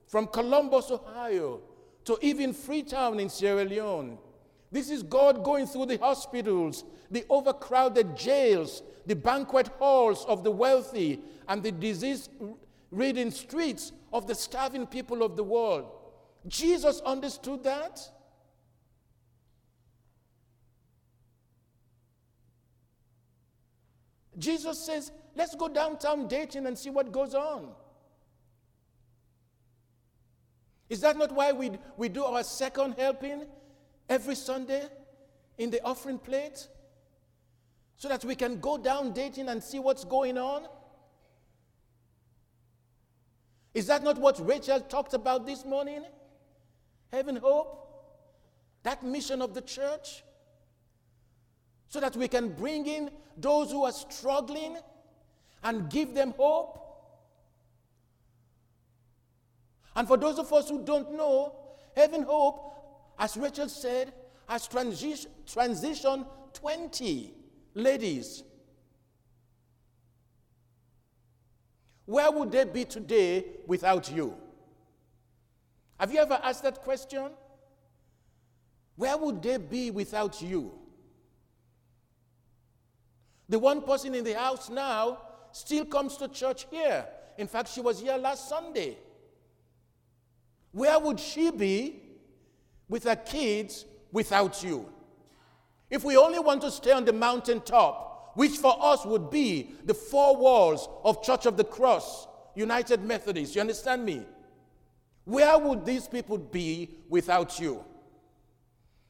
from 0.05 0.27
Columbus, 0.27 0.91
Ohio, 0.91 1.61
to 2.03 2.17
even 2.21 2.51
Freetown 2.51 3.21
in 3.21 3.29
Sierra 3.29 3.63
Leone. 3.63 4.17
This 4.73 4.89
is 4.89 5.03
God 5.03 5.43
going 5.43 5.67
through 5.67 5.85
the 5.85 5.97
hospitals, 5.97 6.83
the 7.11 7.23
overcrowded 7.29 8.17
jails, 8.17 8.81
the 9.05 9.15
banquet 9.15 9.67
halls 9.77 10.25
of 10.25 10.43
the 10.43 10.49
wealthy, 10.49 11.19
and 11.47 11.61
the 11.61 11.71
disease 11.71 12.27
ridden 12.89 13.29
streets 13.29 13.91
of 14.11 14.25
the 14.25 14.33
starving 14.33 14.87
people 14.87 15.21
of 15.21 15.37
the 15.37 15.43
world. 15.43 15.91
Jesus 16.47 17.01
understood 17.01 17.63
that. 17.63 18.01
Jesus 24.39 24.79
says, 24.79 25.11
let's 25.35 25.53
go 25.55 25.69
downtown 25.69 26.27
Dayton 26.27 26.65
and 26.65 26.75
see 26.75 26.89
what 26.89 27.11
goes 27.11 27.35
on. 27.35 27.69
Is 30.89 31.01
that 31.01 31.15
not 31.15 31.31
why 31.31 31.51
we, 31.51 31.73
we 31.95 32.09
do 32.09 32.23
our 32.23 32.43
second 32.43 32.95
helping 32.97 33.45
every 34.09 34.35
Sunday 34.35 34.83
in 35.57 35.69
the 35.69 35.83
offering 35.83 36.19
plate? 36.19 36.67
So 37.97 38.09
that 38.09 38.25
we 38.25 38.35
can 38.35 38.59
go 38.59 38.77
down 38.77 39.13
Dayton 39.13 39.49
and 39.49 39.63
see 39.63 39.79
what's 39.79 40.03
going 40.03 40.37
on? 40.37 40.63
Is 43.73 43.87
that 43.87 44.03
not 44.03 44.17
what 44.17 44.45
Rachel 44.45 44.79
talked 44.81 45.13
about 45.13 45.45
this 45.45 45.65
morning? 45.65 46.03
Having 47.11 47.37
hope? 47.37 47.79
That 48.83 49.03
mission 49.03 49.41
of 49.41 49.53
the 49.53 49.61
church? 49.61 50.23
So 51.87 51.99
that 51.99 52.15
we 52.15 52.27
can 52.27 52.49
bring 52.49 52.85
in 52.85 53.09
those 53.37 53.71
who 53.71 53.83
are 53.83 53.91
struggling 53.91 54.77
and 55.63 55.89
give 55.89 56.13
them 56.13 56.33
hope? 56.37 56.79
And 59.95 60.07
for 60.07 60.17
those 60.17 60.39
of 60.39 60.51
us 60.51 60.69
who 60.69 60.83
don't 60.83 61.13
know, 61.13 61.55
having 61.95 62.23
hope, 62.23 62.73
as 63.17 63.37
Rachel 63.37 63.69
said, 63.69 64.13
has 64.47 64.67
transi- 64.67 65.27
transition 65.45 66.25
20 66.53 67.33
ladies. 67.73 68.43
Where 72.05 72.31
would 72.31 72.51
they 72.51 72.65
be 72.65 72.85
today 72.85 73.45
without 73.65 74.11
you? 74.11 74.35
Have 75.99 76.11
you 76.11 76.19
ever 76.19 76.39
asked 76.43 76.63
that 76.63 76.81
question? 76.81 77.31
Where 78.95 79.17
would 79.17 79.41
they 79.41 79.57
be 79.57 79.89
without 79.89 80.41
you? 80.41 80.73
The 83.49 83.59
one 83.59 83.81
person 83.81 84.13
in 84.15 84.23
the 84.23 84.33
house 84.33 84.69
now 84.69 85.19
still 85.51 85.85
comes 85.85 86.17
to 86.17 86.27
church 86.27 86.65
here. 86.69 87.05
In 87.37 87.47
fact, 87.47 87.69
she 87.69 87.81
was 87.81 87.99
here 87.99 88.17
last 88.17 88.49
Sunday. 88.49 88.97
Where 90.71 90.99
would 90.99 91.19
she 91.19 91.51
be 91.51 92.02
with 92.93 93.05
her 93.05 93.15
kids 93.15 93.85
without 94.11 94.63
you? 94.63 94.87
If 95.89 96.03
we 96.03 96.15
only 96.15 96.37
want 96.37 96.61
to 96.61 96.69
stay 96.69 96.91
on 96.91 97.05
the 97.05 97.11
mountaintop, 97.11 98.33
which 98.35 98.51
for 98.51 98.77
us 98.79 99.03
would 99.03 99.31
be 99.31 99.71
the 99.83 99.95
four 99.95 100.37
walls 100.37 100.87
of 101.03 101.23
Church 101.23 101.47
of 101.47 101.57
the 101.57 101.63
Cross, 101.63 102.27
United 102.53 103.03
Methodist, 103.03 103.55
you 103.55 103.61
understand 103.61 104.05
me? 104.05 104.21
Where 105.25 105.57
would 105.57 105.87
these 105.87 106.07
people 106.07 106.37
be 106.37 106.91
without 107.09 107.59
you? 107.59 107.83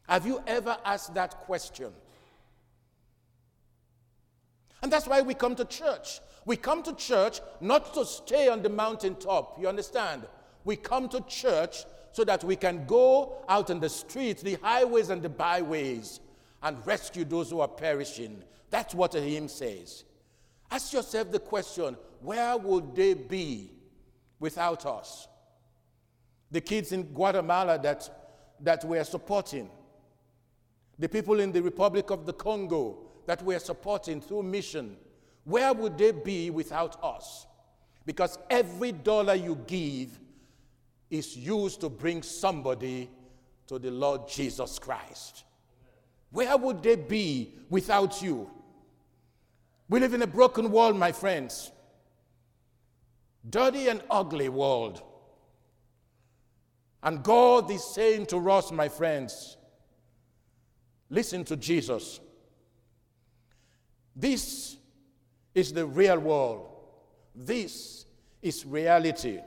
Have 0.08 0.26
you 0.26 0.42
ever 0.48 0.78
asked 0.86 1.14
that 1.16 1.32
question? 1.40 1.92
And 4.82 4.90
that's 4.90 5.08
why 5.08 5.20
we 5.20 5.34
come 5.34 5.56
to 5.56 5.66
church. 5.66 6.22
We 6.46 6.56
come 6.56 6.84
to 6.84 6.96
church 6.96 7.42
not 7.60 7.94
to 7.96 8.06
stay 8.06 8.48
on 8.48 8.62
the 8.62 8.70
mountaintop, 8.70 9.60
you 9.60 9.68
understand? 9.68 10.24
We 10.64 10.78
come 10.78 11.10
to 11.10 11.20
church 11.28 11.84
so 12.14 12.24
that 12.24 12.44
we 12.44 12.56
can 12.56 12.86
go 12.86 13.44
out 13.50 13.72
in 13.72 13.80
the 13.80 13.90
streets, 13.90 14.44
the 14.44 14.58
highways, 14.62 15.10
and 15.10 15.22
the 15.22 15.30
byways 15.30 16.20
and 16.62 16.78
rescue 16.86 17.26
those 17.26 17.50
who 17.50 17.60
are 17.60 17.68
perishing. 17.68 18.42
That's 18.70 18.96
what 18.96 19.12
the 19.12 19.20
hymn 19.22 19.48
says. 19.48 20.06
Ask 20.72 20.94
yourself 20.94 21.32
the 21.32 21.40
question 21.40 21.98
where 22.22 22.56
would 22.58 22.96
they 22.96 23.16
be 23.16 23.72
without 24.40 24.86
us? 24.86 25.28
The 26.52 26.62
kids 26.62 26.92
in 26.92 27.04
Guatemala 27.04 27.80
that, 27.80 28.10
that 28.60 28.86
we're 28.86 29.04
supporting, 29.04 29.70
the 31.00 31.10
people 31.10 31.40
in 31.40 31.52
the 31.52 31.64
Republic 31.64 32.12
of 32.12 32.28
the 32.28 32.34
Congo 32.34 33.00
that 33.26 33.42
we're 33.42 33.60
supporting 33.60 34.22
through 34.22 34.44
mission, 34.44 34.98
where 35.46 35.74
would 35.74 35.98
they 35.98 36.12
be 36.12 36.52
without 36.52 37.04
us? 37.04 37.48
Because 38.06 38.38
every 38.50 38.92
dollar 38.92 39.34
you 39.34 39.58
give 39.66 40.20
is 41.14 41.38
used 41.38 41.80
to 41.80 41.90
bring 41.90 42.24
somebody 42.24 43.08
to 43.68 43.78
the 43.78 43.92
Lord 43.92 44.28
Jesus 44.28 44.80
Christ. 44.80 45.44
Where 46.32 46.58
would 46.58 46.82
they 46.82 46.96
be 46.96 47.54
without 47.70 48.20
you? 48.20 48.50
We 49.88 50.00
live 50.00 50.16
in 50.16 50.24
a 50.24 50.28
broken 50.28 50.72
world, 50.72 50.98
my 50.98 51.12
friends. 51.12 51.72
Dirty 53.48 53.90
and 53.90 54.02
ugly 54.10 54.50
world. 54.50 55.04
And 57.04 57.22
God 57.22 57.70
is 57.70 57.84
saying 57.84 58.26
to 58.28 58.50
us, 58.50 58.72
my 58.72 58.90
friends, 58.90 59.56
listen 61.12 61.44
to 61.44 61.56
Jesus. 61.56 62.20
This 64.16 64.78
is 65.54 65.74
the 65.74 65.86
real 65.86 66.18
world. 66.18 66.72
This 67.36 68.08
is 68.42 68.66
reality. 68.66 69.42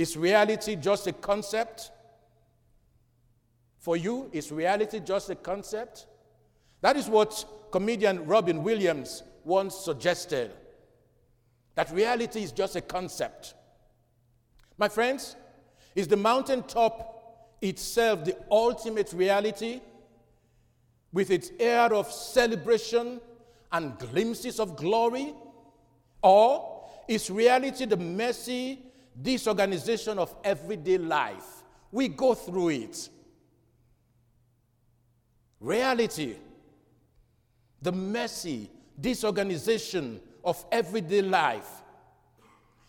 Is 0.00 0.16
reality 0.16 0.76
just 0.76 1.06
a 1.08 1.12
concept? 1.12 1.90
For 3.76 3.98
you, 3.98 4.30
is 4.32 4.50
reality 4.50 4.98
just 4.98 5.28
a 5.28 5.34
concept? 5.34 6.06
That 6.80 6.96
is 6.96 7.06
what 7.06 7.44
comedian 7.70 8.24
Robin 8.24 8.62
Williams 8.62 9.22
once 9.44 9.74
suggested. 9.76 10.52
That 11.74 11.90
reality 11.92 12.42
is 12.42 12.50
just 12.50 12.76
a 12.76 12.80
concept. 12.80 13.52
My 14.78 14.88
friends, 14.88 15.36
is 15.94 16.08
the 16.08 16.16
mountaintop 16.16 17.58
itself 17.60 18.24
the 18.24 18.38
ultimate 18.50 19.12
reality 19.12 19.82
with 21.12 21.30
its 21.30 21.50
air 21.60 21.92
of 21.92 22.10
celebration 22.10 23.20
and 23.70 23.98
glimpses 23.98 24.60
of 24.60 24.76
glory? 24.76 25.34
Or 26.22 26.88
is 27.06 27.30
reality 27.30 27.84
the 27.84 27.98
messy 27.98 28.78
disorganization 29.20 30.18
of 30.18 30.34
everyday 30.44 30.98
life? 30.98 31.62
We 31.90 32.08
go 32.08 32.34
through 32.34 32.70
it. 32.70 33.08
Reality, 35.58 36.36
the 37.82 37.92
messy 37.92 38.70
disorganization 39.00 40.20
of 40.44 40.64
everyday 40.72 41.22
life. 41.22 41.68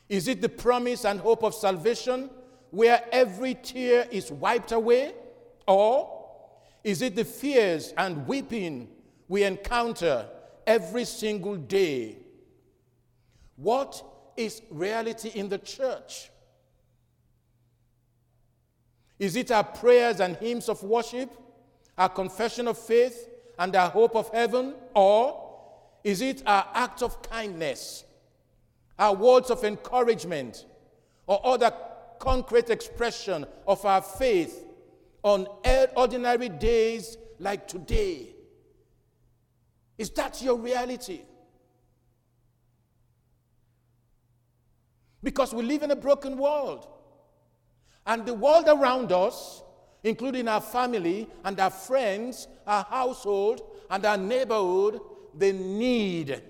Is 0.07 0.27
it 0.27 0.41
the 0.41 0.49
promise 0.49 1.05
and 1.05 1.19
hope 1.19 1.43
of 1.43 1.53
salvation? 1.53 2.29
where 2.71 3.03
every 3.11 3.53
tear 3.53 4.07
is 4.09 4.31
wiped 4.31 4.71
away? 4.71 5.13
Or 5.67 6.25
is 6.83 7.01
it 7.01 7.15
the 7.15 7.25
fears 7.25 7.93
and 7.97 8.25
weeping 8.25 8.89
we 9.27 9.43
encounter 9.43 10.25
every 10.65 11.05
single 11.05 11.57
day? 11.57 12.17
What 13.57 14.03
is 14.45 14.61
reality 14.69 15.29
in 15.29 15.49
the 15.49 15.57
church? 15.57 16.29
Is 19.19 19.35
it 19.35 19.51
our 19.51 19.63
prayers 19.63 20.19
and 20.19 20.35
hymns 20.37 20.67
of 20.69 20.81
worship, 20.83 21.31
our 21.97 22.09
confession 22.09 22.67
of 22.67 22.77
faith, 22.77 23.29
and 23.59 23.75
our 23.75 23.89
hope 23.89 24.15
of 24.15 24.29
heaven? 24.29 24.73
Or 24.95 25.49
is 26.03 26.21
it 26.21 26.41
our 26.45 26.67
act 26.73 27.03
of 27.03 27.21
kindness, 27.21 28.03
our 28.97 29.13
words 29.13 29.49
of 29.51 29.63
encouragement, 29.63 30.65
or 31.27 31.39
other 31.45 31.71
concrete 32.19 32.69
expression 32.69 33.45
of 33.67 33.83
our 33.85 34.01
faith 34.01 34.65
on 35.23 35.47
ordinary 35.95 36.49
days 36.49 37.17
like 37.39 37.67
today. 37.67 38.27
Is 39.97 40.09
that 40.11 40.41
your 40.41 40.55
reality? 40.55 41.21
Because 45.23 45.53
we 45.53 45.63
live 45.63 45.83
in 45.83 45.91
a 45.91 45.95
broken 45.95 46.37
world. 46.37 46.87
And 48.05 48.25
the 48.25 48.33
world 48.33 48.65
around 48.67 49.11
us, 49.11 49.63
including 50.03 50.47
our 50.47 50.61
family 50.61 51.27
and 51.43 51.59
our 51.59 51.69
friends, 51.69 52.47
our 52.65 52.83
household, 52.83 53.61
and 53.89 54.05
our 54.05 54.17
neighborhood, 54.17 54.99
they 55.35 55.51
need 55.51 56.41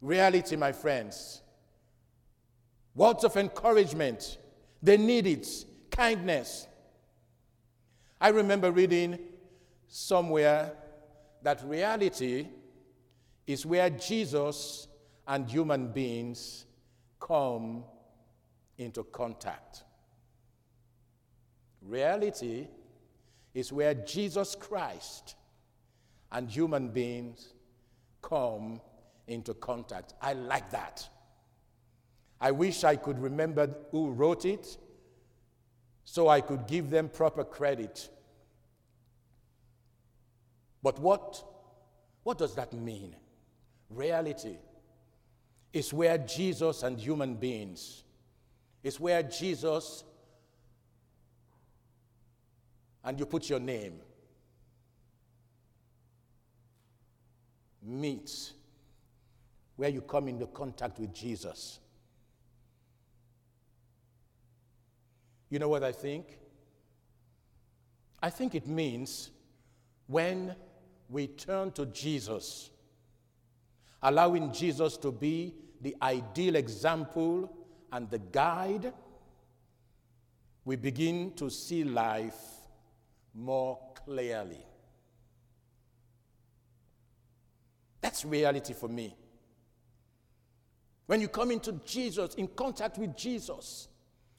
reality, 0.00 0.56
my 0.56 0.72
friends. 0.72 1.42
Words 2.94 3.24
of 3.24 3.36
encouragement, 3.36 4.38
they 4.82 4.96
need 4.96 5.26
it. 5.26 5.48
Kindness. 5.90 6.68
I 8.20 8.28
remember 8.28 8.70
reading 8.70 9.18
somewhere 9.88 10.72
that 11.42 11.62
reality 11.64 12.48
is 13.46 13.66
where 13.66 13.90
Jesus 13.90 14.88
and 15.26 15.48
human 15.48 15.88
beings 15.88 16.66
come 17.20 17.84
into 18.78 19.04
contact. 19.04 19.84
Reality 21.82 22.66
is 23.52 23.72
where 23.72 23.94
Jesus 23.94 24.54
Christ 24.54 25.36
and 26.32 26.48
human 26.50 26.88
beings 26.88 27.54
come 28.22 28.80
into 29.26 29.54
contact. 29.54 30.14
I 30.20 30.32
like 30.32 30.70
that. 30.70 31.08
I 32.40 32.50
wish 32.50 32.84
I 32.84 32.96
could 32.96 33.18
remember 33.18 33.74
who 33.90 34.10
wrote 34.10 34.44
it 34.44 34.76
so 36.04 36.28
I 36.28 36.40
could 36.40 36.66
give 36.66 36.90
them 36.90 37.08
proper 37.08 37.44
credit. 37.44 38.08
But 40.82 40.98
what, 40.98 41.42
what 42.22 42.36
does 42.36 42.54
that 42.56 42.72
mean? 42.72 43.16
Reality 43.88 44.56
is 45.74 45.92
where 45.92 46.16
Jesus 46.16 46.84
and 46.84 46.98
human 46.98 47.34
beings, 47.34 48.04
is 48.84 49.00
where 49.00 49.24
Jesus 49.24 50.04
and 53.02 53.18
you 53.18 53.26
put 53.26 53.50
your 53.50 53.58
name 53.58 53.94
meets, 57.82 58.54
where 59.76 59.90
you 59.90 60.00
come 60.00 60.28
into 60.28 60.46
contact 60.46 60.98
with 60.98 61.12
Jesus. 61.12 61.80
You 65.50 65.58
know 65.58 65.68
what 65.68 65.82
I 65.82 65.92
think? 65.92 66.38
I 68.22 68.30
think 68.30 68.54
it 68.54 68.66
means 68.66 69.30
when 70.06 70.54
we 71.10 71.26
turn 71.26 71.72
to 71.72 71.84
Jesus, 71.86 72.70
allowing 74.02 74.52
Jesus 74.52 74.96
to 74.98 75.12
be 75.12 75.54
the 75.84 75.94
ideal 76.00 76.56
example 76.56 77.52
and 77.92 78.10
the 78.10 78.18
guide, 78.18 78.90
we 80.64 80.76
begin 80.76 81.30
to 81.34 81.50
see 81.50 81.84
life 81.84 82.34
more 83.34 83.78
clearly. 83.94 84.64
That's 88.00 88.24
reality 88.24 88.72
for 88.72 88.88
me. 88.88 89.14
When 91.04 91.20
you 91.20 91.28
come 91.28 91.50
into 91.50 91.72
Jesus, 91.84 92.34
in 92.36 92.48
contact 92.48 92.96
with 92.96 93.14
Jesus, 93.14 93.88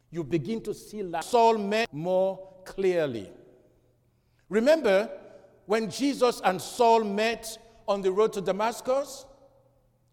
you 0.10 0.24
begin 0.24 0.62
to 0.64 0.74
see 0.74 1.04
life. 1.04 1.26
Saul 1.26 1.60
met 1.60 1.94
more 1.94 2.40
clearly. 2.66 3.30
Remember 4.50 5.12
when 5.68 5.92
Jesus 5.92 6.42
and 6.44 6.60
Saul 6.60 7.04
met 7.04 7.56
on 7.88 8.02
the 8.02 8.12
road 8.12 8.34
to 8.34 8.42
Damascus? 8.42 9.28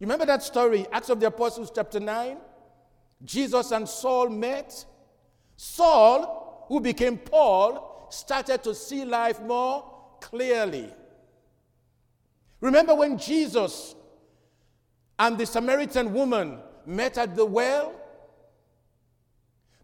You 0.03 0.07
remember 0.07 0.27
that 0.27 0.43
story, 0.43 0.85
Acts 0.91 1.11
of 1.11 1.21
the 1.21 1.29
Apostles, 1.29 1.71
chapter 1.73 2.01
9? 2.01 2.37
Jesus 3.25 3.71
and 3.71 3.89
Saul 3.89 4.31
met. 4.31 4.85
Saul, 5.57 6.65
who 6.67 6.81
became 6.81 7.17
Paul, 7.17 8.09
started 8.11 8.65
to 8.65 8.75
see 8.75 9.05
life 9.05 9.41
more 9.41 9.85
clearly. 10.21 10.93
Remember 12.61 12.97
when 12.97 13.17
Jesus 13.17 13.95
and 15.21 15.39
the 15.39 15.47
Samaritan 15.47 16.13
woman 16.13 16.59
met 16.85 17.17
at 17.17 17.37
the 17.37 17.47
well? 17.47 17.95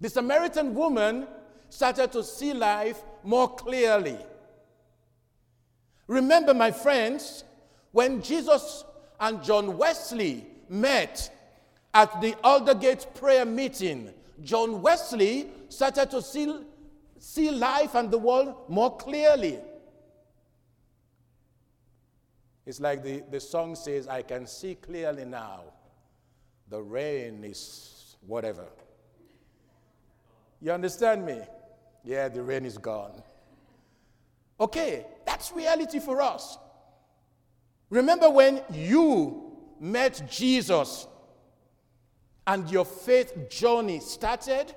The 0.00 0.08
Samaritan 0.08 0.74
woman 0.74 1.28
started 1.68 2.10
to 2.10 2.24
see 2.24 2.52
life 2.52 3.00
more 3.22 3.54
clearly. 3.54 4.18
Remember, 6.08 6.54
my 6.54 6.72
friends, 6.72 7.44
when 7.92 8.20
Jesus 8.20 8.82
and 9.20 9.42
John 9.42 9.76
Wesley 9.76 10.46
met 10.68 11.30
at 11.94 12.20
the 12.20 12.34
Aldersgate 12.44 13.06
prayer 13.14 13.44
meeting, 13.44 14.12
John 14.42 14.82
Wesley 14.82 15.48
started 15.68 16.10
to 16.10 16.22
see, 16.22 16.64
see 17.18 17.50
life 17.50 17.94
and 17.94 18.10
the 18.10 18.18
world 18.18 18.54
more 18.68 18.96
clearly. 18.96 19.58
It's 22.66 22.80
like 22.80 23.02
the, 23.02 23.22
the 23.30 23.40
song 23.40 23.74
says, 23.74 24.06
I 24.06 24.22
can 24.22 24.46
see 24.46 24.74
clearly 24.74 25.24
now. 25.24 25.62
The 26.68 26.82
rain 26.82 27.42
is 27.42 28.16
whatever. 28.26 28.66
You 30.60 30.72
understand 30.72 31.24
me? 31.24 31.40
Yeah, 32.04 32.28
the 32.28 32.42
rain 32.42 32.66
is 32.66 32.76
gone. 32.76 33.22
Okay, 34.60 35.06
that's 35.24 35.52
reality 35.52 35.98
for 35.98 36.20
us. 36.20 36.58
Remember 37.90 38.28
when 38.28 38.62
you 38.72 39.52
met 39.80 40.30
Jesus 40.30 41.06
and 42.46 42.68
your 42.70 42.84
faith 42.84 43.48
journey 43.48 44.00
started? 44.00 44.74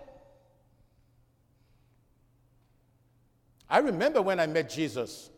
I 3.70 3.80
remember 3.80 4.22
when 4.22 4.40
I 4.40 4.48
met 4.48 4.70
Jesus 4.70 5.30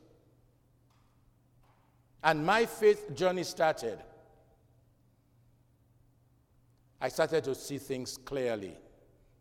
and 2.23 2.45
my 2.45 2.65
faith 2.65 3.13
journey 3.15 3.43
started. 3.43 3.99
I 7.01 7.09
started 7.09 7.43
to 7.43 7.53
see 7.55 7.77
things 7.77 8.17
clearly, 8.17 8.77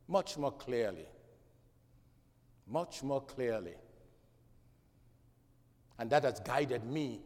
much 0.09 0.37
more 0.37 0.51
clearly, 0.51 1.07
much 2.67 3.03
more 3.03 3.21
clearly. 3.21 3.75
And 5.99 6.11
that 6.11 6.25
has 6.25 6.41
guided 6.41 6.85
me 6.85 7.21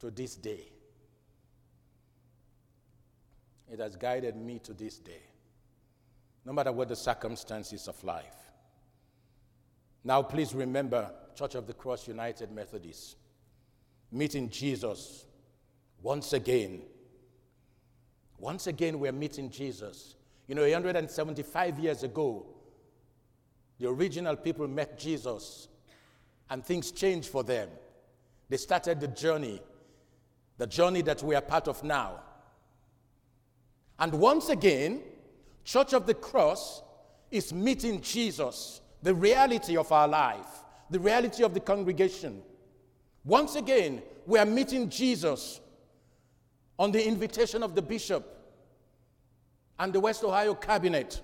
to 0.00 0.10
this 0.10 0.36
day. 0.36 0.72
It 3.70 3.80
has 3.80 3.96
guided 3.96 4.36
me 4.36 4.60
to 4.60 4.72
this 4.72 4.98
day, 4.98 5.22
no 6.44 6.52
matter 6.52 6.72
what 6.72 6.88
the 6.88 6.96
circumstances 6.96 7.88
of 7.88 8.02
life. 8.04 8.36
Now, 10.04 10.22
please 10.22 10.54
remember 10.54 11.10
Church 11.34 11.56
of 11.56 11.66
the 11.66 11.74
Cross 11.74 12.06
United 12.06 12.52
Methodist, 12.52 13.16
meeting 14.12 14.48
Jesus 14.48 15.26
once 16.00 16.32
again. 16.32 16.82
Once 18.38 18.68
again, 18.68 19.00
we're 19.00 19.12
meeting 19.12 19.50
Jesus. 19.50 20.14
You 20.46 20.54
know, 20.54 20.62
175 20.62 21.78
years 21.80 22.04
ago, 22.04 22.46
the 23.78 23.88
original 23.88 24.36
people 24.36 24.68
met 24.68 24.98
Jesus 24.98 25.68
and 26.48 26.64
things 26.64 26.92
changed 26.92 27.28
for 27.28 27.42
them. 27.42 27.68
They 28.48 28.56
started 28.56 29.00
the 29.00 29.08
journey, 29.08 29.60
the 30.58 30.66
journey 30.66 31.02
that 31.02 31.22
we 31.22 31.34
are 31.34 31.40
part 31.40 31.68
of 31.68 31.82
now. 31.82 32.20
And 33.98 34.12
once 34.12 34.48
again, 34.48 35.02
Church 35.64 35.92
of 35.92 36.06
the 36.06 36.14
Cross 36.14 36.82
is 37.30 37.52
meeting 37.52 38.00
Jesus, 38.00 38.80
the 39.02 39.14
reality 39.14 39.76
of 39.76 39.90
our 39.90 40.06
life, 40.06 40.64
the 40.90 41.00
reality 41.00 41.42
of 41.42 41.54
the 41.54 41.60
congregation. 41.60 42.42
Once 43.24 43.56
again, 43.56 44.02
we 44.26 44.38
are 44.38 44.46
meeting 44.46 44.88
Jesus 44.88 45.60
on 46.78 46.92
the 46.92 47.04
invitation 47.06 47.62
of 47.62 47.74
the 47.74 47.82
bishop 47.82 48.32
and 49.78 49.92
the 49.92 50.00
West 50.00 50.22
Ohio 50.24 50.54
cabinet 50.54 51.20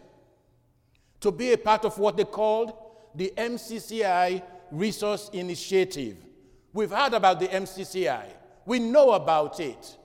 to 1.21 1.31
be 1.31 1.53
a 1.53 1.59
part 1.59 1.85
of 1.85 1.99
what 1.99 2.17
they 2.17 2.25
called 2.25 2.73
the 3.15 3.33
MCCI 3.37 4.43
Resource 4.71 5.31
Initiative. 5.33 6.17
We've 6.73 6.91
heard 6.91 7.13
about 7.15 7.39
the 7.39 7.49
MCCI, 7.49 8.25
we 8.67 8.79
know 8.79 9.13
about 9.13 9.61
it. 9.61 9.97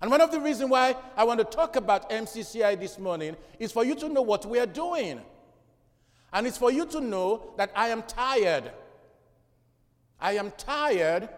And 0.00 0.10
one 0.10 0.20
of 0.20 0.30
the 0.30 0.40
reasons 0.40 0.70
why 0.70 0.96
I 1.16 1.24
want 1.24 1.38
to 1.38 1.44
talk 1.44 1.76
about 1.76 2.10
MCCI 2.10 2.78
this 2.78 2.98
morning 2.98 3.36
is 3.58 3.72
for 3.72 3.84
you 3.84 3.94
to 3.96 4.08
know 4.08 4.22
what 4.22 4.44
we 4.44 4.58
are 4.58 4.66
doing. 4.66 5.20
And 6.32 6.46
it's 6.46 6.58
for 6.58 6.70
you 6.70 6.84
to 6.86 7.00
know 7.00 7.54
that 7.56 7.70
I 7.74 7.88
am 7.88 8.02
tired. 8.02 8.70
I 10.20 10.32
am 10.32 10.50
tired 10.58 11.28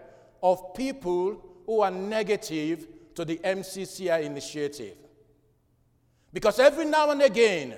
of 0.42 0.74
people 0.74 1.42
who 1.66 1.80
are 1.80 1.90
negative 1.90 2.86
to 3.14 3.24
the 3.24 3.36
MCCI 3.38 4.22
initiative. 4.22 4.96
Because 6.32 6.58
every 6.58 6.86
now 6.86 7.10
and 7.10 7.22
again, 7.22 7.76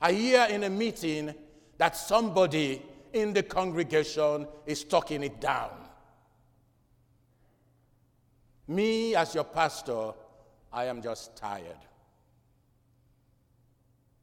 I 0.00 0.12
hear 0.12 0.46
in 0.50 0.64
a 0.64 0.70
meeting 0.70 1.34
that 1.78 1.96
somebody 1.96 2.82
in 3.12 3.32
the 3.32 3.42
congregation 3.42 4.46
is 4.66 4.84
talking 4.84 5.22
it 5.22 5.40
down. 5.40 5.85
Me, 8.68 9.14
as 9.14 9.34
your 9.34 9.44
pastor, 9.44 10.12
I 10.72 10.86
am 10.86 11.00
just 11.02 11.36
tired. 11.36 11.78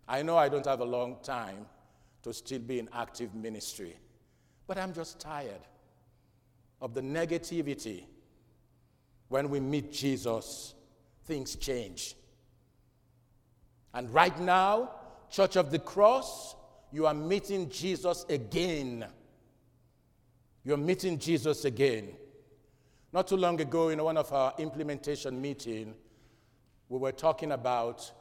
I 0.08 0.21
know 0.21 0.38
I 0.38 0.49
don't 0.49 0.65
have 0.65 0.82
a 0.82 0.86
long 0.86 1.17
time 1.23 1.65
to 2.23 2.34
still 2.34 2.60
be 2.60 2.79
in 2.79 2.89
active 2.93 3.34
ministry, 3.34 3.95
but 4.67 4.77
I'm 4.77 4.93
just 4.93 5.19
tired 5.19 5.62
of 6.82 6.93
the 6.93 7.01
negativity. 7.01 8.03
When 9.29 9.49
we 9.49 9.60
meet 9.60 9.91
Jesus, 9.91 10.75
things 11.23 11.56
change. 11.56 12.15
And 13.93 14.13
right 14.13 14.38
now, 14.39 14.91
Church 15.29 15.56
of 15.56 15.71
the 15.71 15.79
Cross, 15.79 16.56
you 16.91 17.06
are 17.08 17.13
meeting 17.13 17.69
Jesus 17.69 18.25
again. 18.29 19.06
You're 20.63 20.77
meeting 20.77 21.17
Jesus 21.17 21.65
again. 21.65 22.10
Not 23.13 23.28
too 23.28 23.38
long 23.38 23.62
ago, 23.62 23.89
in 23.89 24.04
one 24.04 24.17
of 24.17 24.34
our 24.34 24.56
implementation 24.58 25.39
meeting, 25.39 25.93
we 26.89 26.97
were 26.97 27.12
talking 27.12 27.52
about 27.52 28.12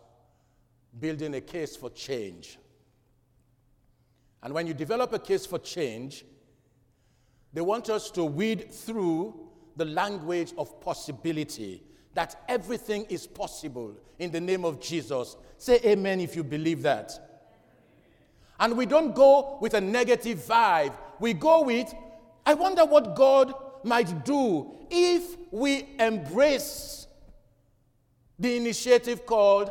building 1.00 1.34
a 1.34 1.40
case 1.40 1.74
for 1.74 1.88
change. 1.88 2.58
And 4.42 4.52
when 4.52 4.66
you 4.66 4.74
develop 4.74 5.14
a 5.14 5.18
case 5.18 5.46
for 5.46 5.58
change, 5.58 6.26
they 7.54 7.62
want 7.62 7.88
us 7.88 8.10
to 8.10 8.24
weed 8.24 8.70
through 8.70 9.48
the 9.76 9.86
language 9.86 10.52
of 10.58 10.78
possibility, 10.82 11.82
that 12.12 12.42
everything 12.46 13.06
is 13.08 13.26
possible 13.26 13.96
in 14.18 14.30
the 14.30 14.40
name 14.40 14.66
of 14.66 14.78
Jesus. 14.78 15.36
Say 15.56 15.80
amen 15.86 16.20
if 16.20 16.36
you 16.36 16.44
believe 16.44 16.82
that. 16.82 17.12
And 18.60 18.76
we 18.76 18.84
don't 18.84 19.14
go 19.14 19.56
with 19.58 19.72
a 19.72 19.80
negative 19.80 20.40
vibe. 20.40 20.92
We 21.18 21.32
go 21.32 21.62
with, 21.62 21.94
I 22.44 22.52
wonder 22.52 22.84
what 22.84 23.16
God 23.16 23.54
might 23.84 24.24
do 24.24 24.74
if 24.90 25.36
we 25.50 25.88
embrace 25.98 27.06
the 28.38 28.56
initiative 28.56 29.24
called 29.24 29.70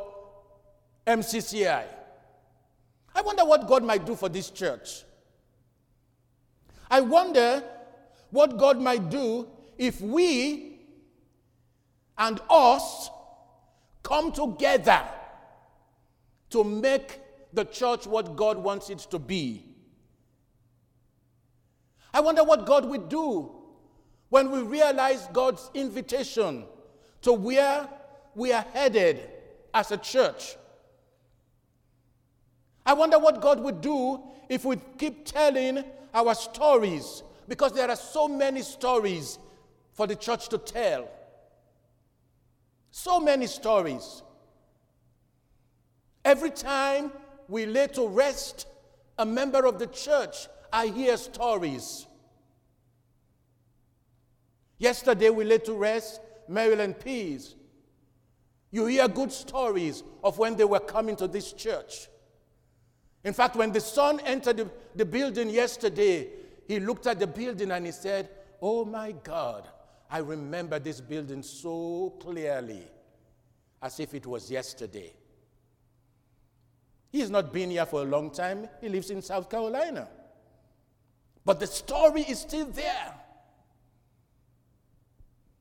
MCCI. 1.05 1.85
I 3.13 3.21
wonder 3.21 3.43
what 3.43 3.67
God 3.67 3.83
might 3.83 4.05
do 4.05 4.15
for 4.15 4.29
this 4.29 4.49
church. 4.49 5.03
I 6.89 7.01
wonder 7.01 7.63
what 8.29 8.57
God 8.57 8.79
might 8.79 9.09
do 9.09 9.47
if 9.77 9.99
we 10.01 10.79
and 12.17 12.39
us 12.49 13.09
come 14.03 14.31
together 14.31 15.01
to 16.49 16.63
make 16.63 17.19
the 17.53 17.65
church 17.65 18.07
what 18.07 18.35
God 18.35 18.57
wants 18.57 18.89
it 18.89 18.99
to 19.09 19.19
be. 19.19 19.65
I 22.13 22.19
wonder 22.19 22.43
what 22.43 22.65
God 22.65 22.85
would 22.85 23.09
do 23.09 23.60
when 24.31 24.49
we 24.49 24.61
realize 24.61 25.27
God's 25.33 25.69
invitation 25.73 26.63
to 27.21 27.33
where 27.33 27.87
we 28.33 28.53
are 28.53 28.65
headed 28.73 29.29
as 29.73 29.91
a 29.91 29.97
church. 29.97 30.55
I 32.85 32.93
wonder 32.93 33.19
what 33.19 33.41
God 33.41 33.59
would 33.59 33.81
do 33.81 34.23
if 34.47 34.63
we 34.63 34.77
keep 34.97 35.25
telling 35.25 35.83
our 36.13 36.33
stories, 36.33 37.23
because 37.49 37.73
there 37.73 37.89
are 37.89 37.95
so 37.97 38.29
many 38.29 38.61
stories 38.61 39.37
for 39.91 40.07
the 40.07 40.15
church 40.15 40.47
to 40.47 40.57
tell. 40.57 41.09
So 42.89 43.19
many 43.19 43.47
stories. 43.47 44.23
Every 46.23 46.51
time 46.51 47.11
we 47.49 47.65
lay 47.65 47.87
to 47.87 48.07
rest 48.07 48.65
a 49.19 49.25
member 49.25 49.65
of 49.65 49.77
the 49.77 49.87
church, 49.87 50.47
I 50.71 50.87
hear 50.87 51.17
stories. 51.17 52.07
Yesterday 54.81 55.29
we 55.29 55.43
laid 55.43 55.63
to 55.65 55.73
rest 55.73 56.21
Marilyn 56.47 56.95
Pease. 56.95 57.53
You 58.71 58.87
hear 58.87 59.07
good 59.07 59.31
stories 59.31 60.01
of 60.23 60.39
when 60.39 60.55
they 60.55 60.63
were 60.63 60.79
coming 60.79 61.15
to 61.17 61.27
this 61.27 61.53
church. 61.53 62.07
In 63.23 63.31
fact, 63.31 63.55
when 63.55 63.71
the 63.71 63.79
son 63.79 64.19
entered 64.21 64.57
the, 64.57 64.71
the 64.95 65.05
building 65.05 65.51
yesterday, 65.51 66.29
he 66.67 66.79
looked 66.79 67.05
at 67.05 67.19
the 67.19 67.27
building 67.27 67.69
and 67.69 67.85
he 67.85 67.91
said, 67.91 68.29
Oh 68.59 68.83
my 68.83 69.11
God, 69.11 69.67
I 70.09 70.17
remember 70.17 70.79
this 70.79 70.99
building 70.99 71.43
so 71.43 72.15
clearly, 72.19 72.81
as 73.83 73.99
if 73.99 74.15
it 74.15 74.25
was 74.25 74.49
yesterday. 74.49 75.13
He's 77.11 77.29
not 77.29 77.53
been 77.53 77.69
here 77.69 77.85
for 77.85 78.01
a 78.01 78.05
long 78.05 78.31
time, 78.31 78.67
he 78.81 78.89
lives 78.89 79.11
in 79.11 79.21
South 79.21 79.47
Carolina. 79.47 80.07
But 81.45 81.59
the 81.59 81.67
story 81.67 82.21
is 82.21 82.39
still 82.39 82.65
there. 82.65 83.20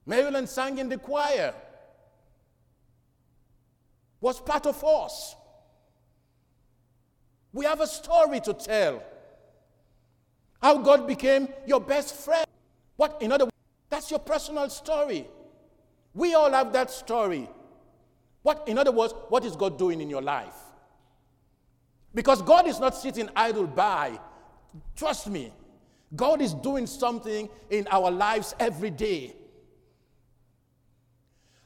Marilyn 0.07 0.47
sang 0.47 0.79
in 0.79 0.89
the 0.89 0.99
choir, 0.99 1.55
was 4.21 4.41
part 4.41 4.67
of 4.67 4.83
us. 4.85 5.35
We 7.53 7.65
have 7.65 7.81
a 7.81 7.87
story 7.87 8.41
to 8.41 8.53
tell. 8.53 9.03
How 10.63 10.77
God 10.79 11.07
became 11.07 11.49
your 11.67 11.81
best 11.81 12.15
friend. 12.15 12.47
What, 12.97 13.21
in 13.23 13.33
other 13.33 13.47
words, 13.47 13.57
that's 13.89 14.11
your 14.11 14.21
personal 14.21 14.69
story. 14.69 15.27
We 16.15 16.35
all 16.35 16.51
have 16.53 16.73
that 16.75 16.91
story. 16.91 17.49
What, 18.43 18.65
in 18.69 18.79
other 18.79 18.93
words, 18.93 19.15
what 19.29 19.45
is 19.45 19.57
God 19.57 19.79
doing 19.79 20.01
in 20.01 20.11
your 20.11 20.23
life? 20.23 20.55
Because 22.15 22.43
God 22.43 22.67
is 22.67 22.79
not 22.79 22.95
sitting 22.95 23.29
idle 23.35 23.67
by. 23.67 24.19
Trust 24.97 25.29
me, 25.29 25.53
God 26.15 26.41
is 26.41 26.55
doing 26.55 26.87
something 26.87 27.49
in 27.71 27.87
our 27.91 28.11
lives 28.11 28.55
every 28.59 28.91
day. 28.91 29.35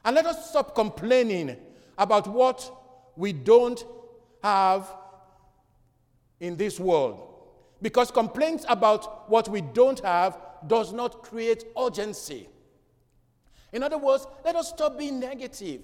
And 0.05 0.15
let 0.15 0.27
us 0.27 0.51
stop 0.51 0.75
complaining 0.75 1.57
about 1.97 2.27
what 2.27 2.71
we 3.15 3.33
don't 3.33 3.83
have 4.43 4.87
in 6.39 6.55
this 6.55 6.79
world. 6.79 7.27
Because 7.81 8.11
complaints 8.11 8.65
about 8.69 9.29
what 9.29 9.49
we 9.49 9.61
don't 9.61 9.99
have 10.01 10.37
does 10.67 10.93
not 10.93 11.23
create 11.23 11.65
urgency. 11.77 12.47
In 13.73 13.81
other 13.81 13.97
words, 13.97 14.27
let 14.45 14.55
us 14.55 14.69
stop 14.69 14.97
being 14.97 15.19
negative. 15.19 15.81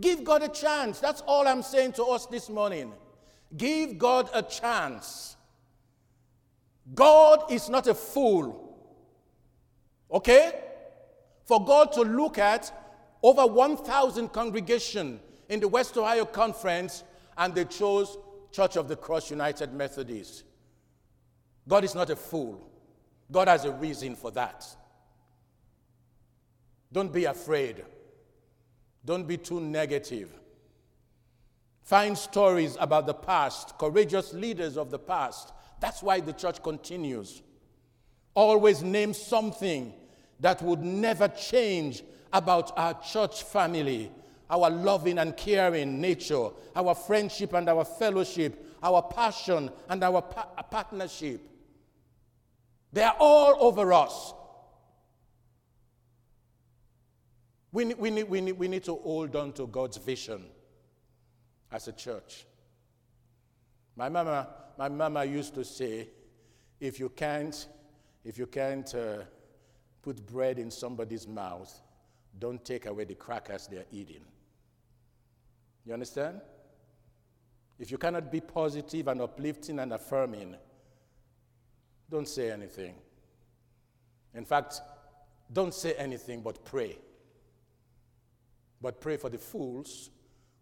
Give 0.00 0.24
God 0.24 0.42
a 0.42 0.48
chance. 0.48 0.98
That's 0.98 1.20
all 1.20 1.46
I'm 1.46 1.62
saying 1.62 1.92
to 1.92 2.04
us 2.04 2.26
this 2.26 2.48
morning. 2.48 2.92
Give 3.54 3.98
God 3.98 4.30
a 4.32 4.42
chance. 4.42 5.36
God 6.94 7.52
is 7.52 7.68
not 7.68 7.86
a 7.86 7.94
fool. 7.94 8.74
Okay? 10.10 10.52
For 11.52 11.62
God 11.62 11.92
to 11.92 12.00
look 12.00 12.38
at 12.38 12.72
over 13.22 13.46
1,000 13.46 14.32
congregation 14.32 15.20
in 15.50 15.60
the 15.60 15.68
West 15.68 15.98
Ohio 15.98 16.24
Conference 16.24 17.04
and 17.36 17.54
they 17.54 17.66
chose 17.66 18.16
Church 18.52 18.78
of 18.78 18.88
the 18.88 18.96
Cross 18.96 19.28
United 19.28 19.74
Methodist. 19.74 20.44
God 21.68 21.84
is 21.84 21.94
not 21.94 22.08
a 22.08 22.16
fool. 22.16 22.66
God 23.30 23.48
has 23.48 23.66
a 23.66 23.70
reason 23.70 24.16
for 24.16 24.30
that. 24.30 24.64
Don't 26.90 27.12
be 27.12 27.26
afraid. 27.26 27.84
Don't 29.04 29.28
be 29.28 29.36
too 29.36 29.60
negative. 29.60 30.32
Find 31.82 32.16
stories 32.16 32.78
about 32.80 33.06
the 33.06 33.12
past, 33.12 33.76
courageous 33.76 34.32
leaders 34.32 34.78
of 34.78 34.90
the 34.90 34.98
past. 34.98 35.52
That's 35.80 36.02
why 36.02 36.20
the 36.20 36.32
church 36.32 36.62
continues. 36.62 37.42
Always 38.34 38.82
name 38.82 39.12
something 39.12 39.92
that 40.42 40.60
would 40.60 40.82
never 40.82 41.28
change 41.28 42.02
about 42.32 42.76
our 42.78 42.94
church 43.02 43.42
family 43.42 44.10
our 44.52 44.68
loving 44.68 45.18
and 45.18 45.34
caring 45.34 45.98
nature, 45.98 46.50
our 46.76 46.94
friendship 46.94 47.54
and 47.54 47.70
our 47.70 47.86
fellowship, 47.86 48.76
our 48.82 49.02
passion 49.02 49.70
and 49.88 50.04
our 50.04 50.20
pa- 50.20 50.44
partnership. 50.70 51.40
They 52.92 53.02
are 53.02 53.16
all 53.18 53.56
over 53.60 53.94
us. 53.94 54.34
We 57.72 57.86
need, 57.86 57.98
we, 57.98 58.10
need, 58.10 58.24
we, 58.24 58.40
need, 58.42 58.52
we 58.52 58.68
need 58.68 58.84
to 58.84 58.94
hold 58.94 59.34
on 59.34 59.52
to 59.54 59.66
God's 59.66 59.96
vision 59.96 60.44
as 61.70 61.88
a 61.88 61.92
church. 61.92 62.44
My 63.96 64.10
mama, 64.10 64.48
my 64.78 64.90
mama 64.90 65.24
used 65.24 65.54
to 65.54 65.64
say, 65.64 66.08
if 66.78 67.00
you 67.00 67.08
can't, 67.08 67.66
if 68.22 68.36
you 68.36 68.46
can't 68.46 68.94
uh, 68.94 69.22
put 70.02 70.26
bread 70.26 70.58
in 70.58 70.70
somebody's 70.70 71.26
mouth, 71.26 71.72
don't 72.38 72.64
take 72.64 72.86
away 72.86 73.04
the 73.04 73.14
crackers 73.14 73.68
they're 73.68 73.84
eating. 73.92 74.24
You 75.86 75.92
understand? 75.92 76.40
If 77.78 77.90
you 77.90 77.98
cannot 77.98 78.30
be 78.30 78.40
positive 78.40 79.08
and 79.08 79.20
uplifting 79.20 79.78
and 79.78 79.92
affirming, 79.92 80.56
don't 82.10 82.28
say 82.28 82.50
anything. 82.50 82.94
In 84.34 84.44
fact, 84.44 84.80
don't 85.52 85.74
say 85.74 85.94
anything 85.94 86.42
but 86.42 86.64
pray. 86.64 86.98
But 88.80 89.00
pray 89.00 89.16
for 89.16 89.30
the 89.30 89.38
fools 89.38 90.10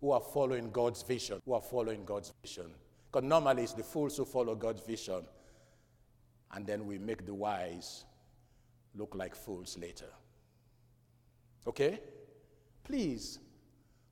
who 0.01 0.13
are 0.13 0.21
following 0.21 0.71
God's 0.71 1.03
vision, 1.03 1.41
who 1.45 1.53
are 1.53 1.61
following 1.61 2.05
God's 2.05 2.33
vision. 2.43 2.71
Because 3.11 3.29
normally 3.29 3.65
it's 3.65 3.73
the 3.73 3.83
fools 3.83 4.17
who 4.17 4.25
follow 4.25 4.55
God's 4.55 4.83
vision, 4.83 5.27
and 6.53 6.67
then 6.67 6.87
we 6.87 6.99
make 6.99 7.27
the 7.27 7.35
wise 7.35 8.05
look 8.95 9.15
like 9.15 9.35
fools 9.35 9.79
later. 9.79 10.13
Okay? 11.67 12.01
Please 12.85 13.39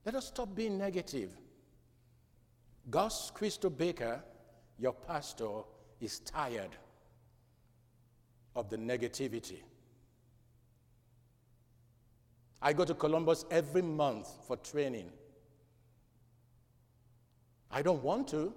let 0.04 0.14
us 0.14 0.28
stop 0.28 0.54
being 0.54 0.78
negative. 0.78 1.30
Gus 2.90 3.30
Crystal 3.34 3.70
Baker, 3.70 4.22
your 4.78 4.92
pastor, 4.92 5.62
is 6.00 6.20
tired 6.20 6.70
of 8.54 8.70
the 8.70 8.76
negativity. 8.76 9.60
I 12.60 12.72
go 12.72 12.84
to 12.84 12.94
Columbus 12.94 13.44
every 13.50 13.82
month 13.82 14.28
for 14.46 14.56
training. 14.56 15.10
I 17.70 17.82
don't 17.82 18.02
want 18.02 18.28
to. 18.28 18.52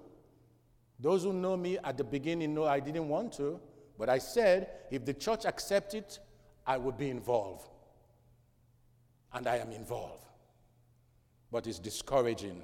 Those 0.99 1.23
who 1.23 1.33
know 1.33 1.57
me 1.57 1.77
at 1.83 1.97
the 1.97 2.03
beginning 2.03 2.53
know 2.53 2.65
I 2.65 2.79
didn't 2.79 3.07
want 3.09 3.33
to, 3.33 3.59
but 4.01 4.09
I 4.09 4.17
said 4.17 4.67
if 4.89 5.05
the 5.05 5.13
church 5.13 5.45
accepts 5.45 5.93
it, 5.93 6.19
I 6.65 6.77
would 6.77 6.97
be 6.97 7.09
involved. 7.09 7.69
And 9.31 9.47
I 9.47 9.57
am 9.57 9.71
involved 9.71 10.25
but 11.51 11.67
it's 11.67 11.79
discouraging. 11.79 12.61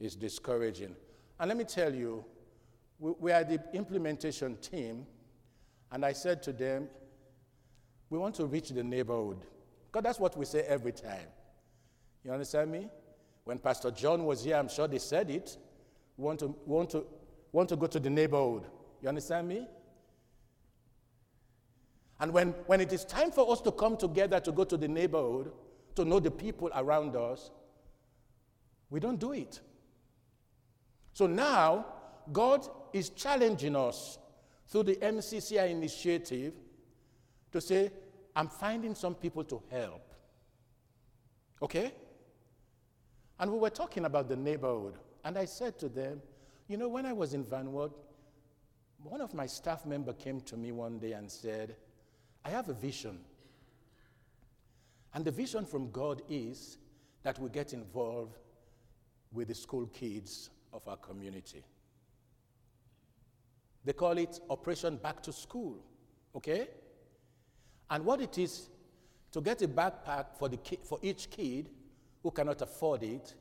It's 0.00 0.14
discouraging. 0.14 0.96
And 1.38 1.48
let 1.48 1.56
me 1.56 1.64
tell 1.64 1.94
you, 1.94 2.24
we, 2.98 3.12
we 3.20 3.32
are 3.32 3.44
the 3.44 3.60
implementation 3.74 4.56
team, 4.56 5.06
and 5.92 6.04
I 6.04 6.12
said 6.12 6.42
to 6.44 6.52
them, 6.52 6.88
we 8.10 8.18
want 8.18 8.34
to 8.36 8.46
reach 8.46 8.70
the 8.70 8.82
neighborhood. 8.82 9.38
Because 9.86 10.02
that's 10.02 10.18
what 10.18 10.36
we 10.36 10.46
say 10.46 10.62
every 10.62 10.92
time. 10.92 11.28
You 12.24 12.32
understand 12.32 12.72
me? 12.72 12.88
When 13.44 13.58
Pastor 13.58 13.90
John 13.90 14.24
was 14.24 14.44
here, 14.44 14.56
I'm 14.56 14.68
sure 14.68 14.88
they 14.88 14.98
said 14.98 15.30
it. 15.30 15.56
We 16.16 16.24
want 16.24 16.40
to, 16.40 16.54
want 16.64 16.90
to, 16.90 17.06
want 17.52 17.68
to 17.68 17.76
go 17.76 17.86
to 17.86 18.00
the 18.00 18.10
neighborhood. 18.10 18.64
You 19.02 19.08
understand 19.08 19.48
me? 19.48 19.66
And 22.20 22.32
when, 22.32 22.48
when 22.66 22.80
it 22.80 22.92
is 22.92 23.04
time 23.04 23.30
for 23.30 23.50
us 23.52 23.60
to 23.62 23.72
come 23.72 23.96
together 23.96 24.40
to 24.40 24.52
go 24.52 24.64
to 24.64 24.76
the 24.76 24.88
neighborhood, 24.88 25.52
to 25.94 26.04
know 26.04 26.20
the 26.20 26.30
people 26.30 26.70
around 26.74 27.14
us, 27.16 27.50
we 28.90 29.00
don't 29.00 29.20
do 29.20 29.32
it. 29.32 29.60
So 31.12 31.26
now, 31.26 31.86
God 32.32 32.66
is 32.92 33.10
challenging 33.10 33.76
us 33.76 34.18
through 34.68 34.84
the 34.84 34.96
MCCI 34.96 35.70
initiative 35.70 36.54
to 37.52 37.60
say, 37.60 37.90
I'm 38.36 38.48
finding 38.48 38.94
some 38.94 39.14
people 39.14 39.44
to 39.44 39.62
help. 39.70 40.14
Okay? 41.62 41.92
And 43.40 43.52
we 43.52 43.58
were 43.58 43.70
talking 43.70 44.04
about 44.04 44.28
the 44.28 44.36
neighborhood. 44.36 44.94
And 45.24 45.38
I 45.38 45.44
said 45.44 45.78
to 45.80 45.88
them, 45.88 46.20
You 46.68 46.76
know, 46.76 46.88
when 46.88 47.06
I 47.06 47.12
was 47.12 47.34
in 47.34 47.44
Van 47.44 47.72
Wert, 47.72 47.92
one 49.02 49.20
of 49.20 49.32
my 49.34 49.46
staff 49.46 49.86
member 49.86 50.12
came 50.12 50.40
to 50.42 50.56
me 50.56 50.72
one 50.72 50.98
day 50.98 51.12
and 51.12 51.30
said, 51.30 51.76
I 52.48 52.50
have 52.52 52.70
a 52.70 52.72
vision. 52.72 53.18
And 55.12 55.22
the 55.22 55.30
vision 55.30 55.66
from 55.66 55.90
God 55.90 56.22
is 56.30 56.78
that 57.22 57.38
we 57.38 57.50
get 57.50 57.74
involved 57.74 58.38
with 59.30 59.48
the 59.48 59.54
school 59.54 59.86
kids 59.88 60.48
of 60.72 60.88
our 60.88 60.96
community. 60.96 61.62
They 63.84 63.92
call 63.92 64.16
it 64.16 64.40
Operation 64.48 64.96
Back 64.96 65.22
to 65.24 65.32
School, 65.32 65.84
okay? 66.34 66.68
And 67.90 68.06
what 68.06 68.22
it 68.22 68.38
is 68.38 68.70
to 69.32 69.42
get 69.42 69.60
a 69.60 69.68
backpack 69.68 70.28
for, 70.38 70.48
the 70.48 70.56
ki- 70.56 70.80
for 70.82 70.98
each 71.02 71.28
kid 71.28 71.68
who 72.22 72.30
cannot 72.30 72.62
afford 72.62 73.02
it 73.02 73.34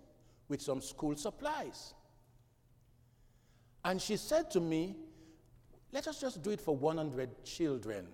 with 0.49 0.61
some 0.61 0.81
school 0.81 1.15
supplies. 1.15 1.93
And 3.85 4.01
she 4.01 4.17
said 4.17 4.51
to 4.51 4.59
me, 4.59 4.97
let 5.93 6.09
us 6.09 6.19
just 6.19 6.43
do 6.43 6.49
it 6.49 6.59
for 6.59 6.75
100 6.75 7.45
children 7.45 8.07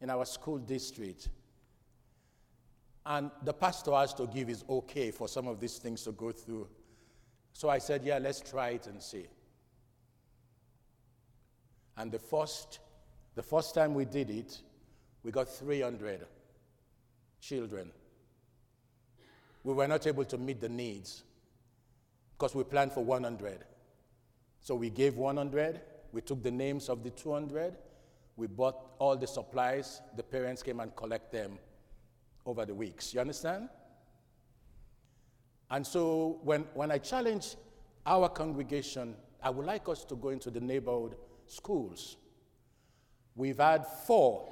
in 0.00 0.10
our 0.10 0.24
school 0.24 0.58
district. 0.58 1.28
And 3.04 3.30
the 3.44 3.52
pastor 3.52 3.92
has 3.92 4.14
to 4.14 4.26
give 4.26 4.48
his 4.48 4.64
okay 4.68 5.10
for 5.10 5.28
some 5.28 5.46
of 5.46 5.60
these 5.60 5.78
things 5.78 6.02
to 6.04 6.12
go 6.12 6.32
through. 6.32 6.68
So 7.52 7.68
I 7.68 7.78
said, 7.78 8.02
yeah, 8.04 8.18
let's 8.18 8.40
try 8.40 8.70
it 8.70 8.86
and 8.86 9.02
see. 9.02 9.26
And 11.96 12.10
the 12.10 12.18
first, 12.18 12.78
the 13.34 13.42
first 13.42 13.74
time 13.74 13.94
we 13.94 14.04
did 14.04 14.30
it, 14.30 14.60
we 15.22 15.30
got 15.30 15.48
300 15.48 16.26
children. 17.40 17.90
We 19.64 19.74
were 19.74 19.88
not 19.88 20.06
able 20.06 20.24
to 20.24 20.38
meet 20.38 20.60
the 20.60 20.68
needs 20.68 21.24
because 22.38 22.54
we 22.54 22.64
planned 22.64 22.92
for 22.92 23.04
100. 23.04 23.64
So 24.60 24.74
we 24.74 24.88
gave 24.88 25.16
100, 25.16 25.80
we 26.12 26.20
took 26.20 26.42
the 26.42 26.50
names 26.50 26.88
of 26.88 27.02
the 27.02 27.10
200, 27.10 27.76
we 28.40 28.46
bought 28.46 28.94
all 28.98 29.16
the 29.18 29.26
supplies, 29.26 30.00
the 30.16 30.22
parents 30.22 30.62
came 30.62 30.80
and 30.80 30.96
collect 30.96 31.30
them 31.30 31.58
over 32.46 32.64
the 32.64 32.74
weeks. 32.74 33.12
You 33.12 33.20
understand? 33.20 33.68
And 35.70 35.86
so 35.86 36.40
when, 36.42 36.62
when 36.72 36.90
I 36.90 36.96
challenge 36.96 37.56
our 38.06 38.30
congregation, 38.30 39.14
I 39.42 39.50
would 39.50 39.66
like 39.66 39.90
us 39.90 40.04
to 40.06 40.16
go 40.16 40.30
into 40.30 40.50
the 40.50 40.58
neighborhood 40.58 41.16
schools. 41.46 42.16
We've 43.36 43.58
had 43.58 43.86
four, 43.86 44.50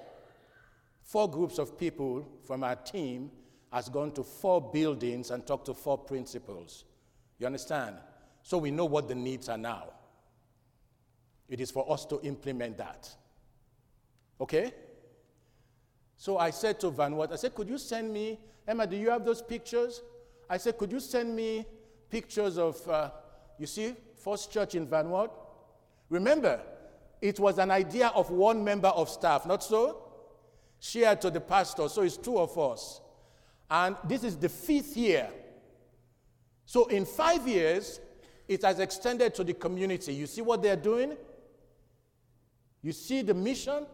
four 1.02 1.30
groups 1.30 1.58
of 1.58 1.78
people 1.78 2.28
from 2.46 2.62
our 2.62 2.76
team 2.76 3.30
has 3.72 3.88
gone 3.88 4.12
to 4.12 4.22
four 4.22 4.60
buildings 4.60 5.30
and 5.30 5.46
talked 5.46 5.64
to 5.66 5.74
four 5.74 5.96
principals. 5.96 6.84
You 7.38 7.46
understand? 7.46 7.96
So 8.42 8.58
we 8.58 8.70
know 8.70 8.84
what 8.84 9.08
the 9.08 9.14
needs 9.14 9.48
are 9.48 9.58
now. 9.58 9.94
It 11.48 11.60
is 11.60 11.70
for 11.70 11.90
us 11.90 12.04
to 12.06 12.20
implement 12.20 12.76
that. 12.76 13.08
Okay? 14.40 14.72
So 16.16 16.38
I 16.38 16.50
said 16.50 16.80
to 16.80 16.90
Van 16.90 17.16
Wert, 17.16 17.30
I 17.32 17.36
said, 17.36 17.54
could 17.54 17.68
you 17.68 17.78
send 17.78 18.12
me, 18.12 18.38
Emma, 18.66 18.86
do 18.86 18.96
you 18.96 19.10
have 19.10 19.24
those 19.24 19.40
pictures? 19.40 20.02
I 20.50 20.56
said, 20.56 20.76
could 20.76 20.90
you 20.90 21.00
send 21.00 21.34
me 21.34 21.64
pictures 22.10 22.58
of, 22.58 22.88
uh, 22.88 23.10
you 23.58 23.66
see, 23.66 23.94
First 24.16 24.52
Church 24.52 24.74
in 24.74 24.86
Van 24.86 25.08
Wert? 25.10 25.30
Remember, 26.10 26.60
it 27.20 27.38
was 27.38 27.58
an 27.58 27.70
idea 27.70 28.08
of 28.08 28.30
one 28.30 28.64
member 28.64 28.88
of 28.88 29.08
staff, 29.08 29.46
not 29.46 29.62
so? 29.62 30.02
Shared 30.80 31.20
to 31.22 31.30
the 31.30 31.40
pastor, 31.40 31.88
so 31.88 32.02
it's 32.02 32.16
two 32.16 32.38
of 32.38 32.56
us. 32.58 33.00
And 33.70 33.96
this 34.04 34.24
is 34.24 34.36
the 34.36 34.48
fifth 34.48 34.96
year. 34.96 35.28
So 36.64 36.86
in 36.86 37.04
five 37.04 37.46
years, 37.46 38.00
it 38.46 38.62
has 38.62 38.78
extended 38.80 39.34
to 39.36 39.44
the 39.44 39.54
community. 39.54 40.14
You 40.14 40.26
see 40.26 40.40
what 40.40 40.62
they're 40.62 40.76
doing? 40.76 41.16
You 42.82 42.92
see 42.92 43.22
the 43.22 43.34
mission 43.34 43.86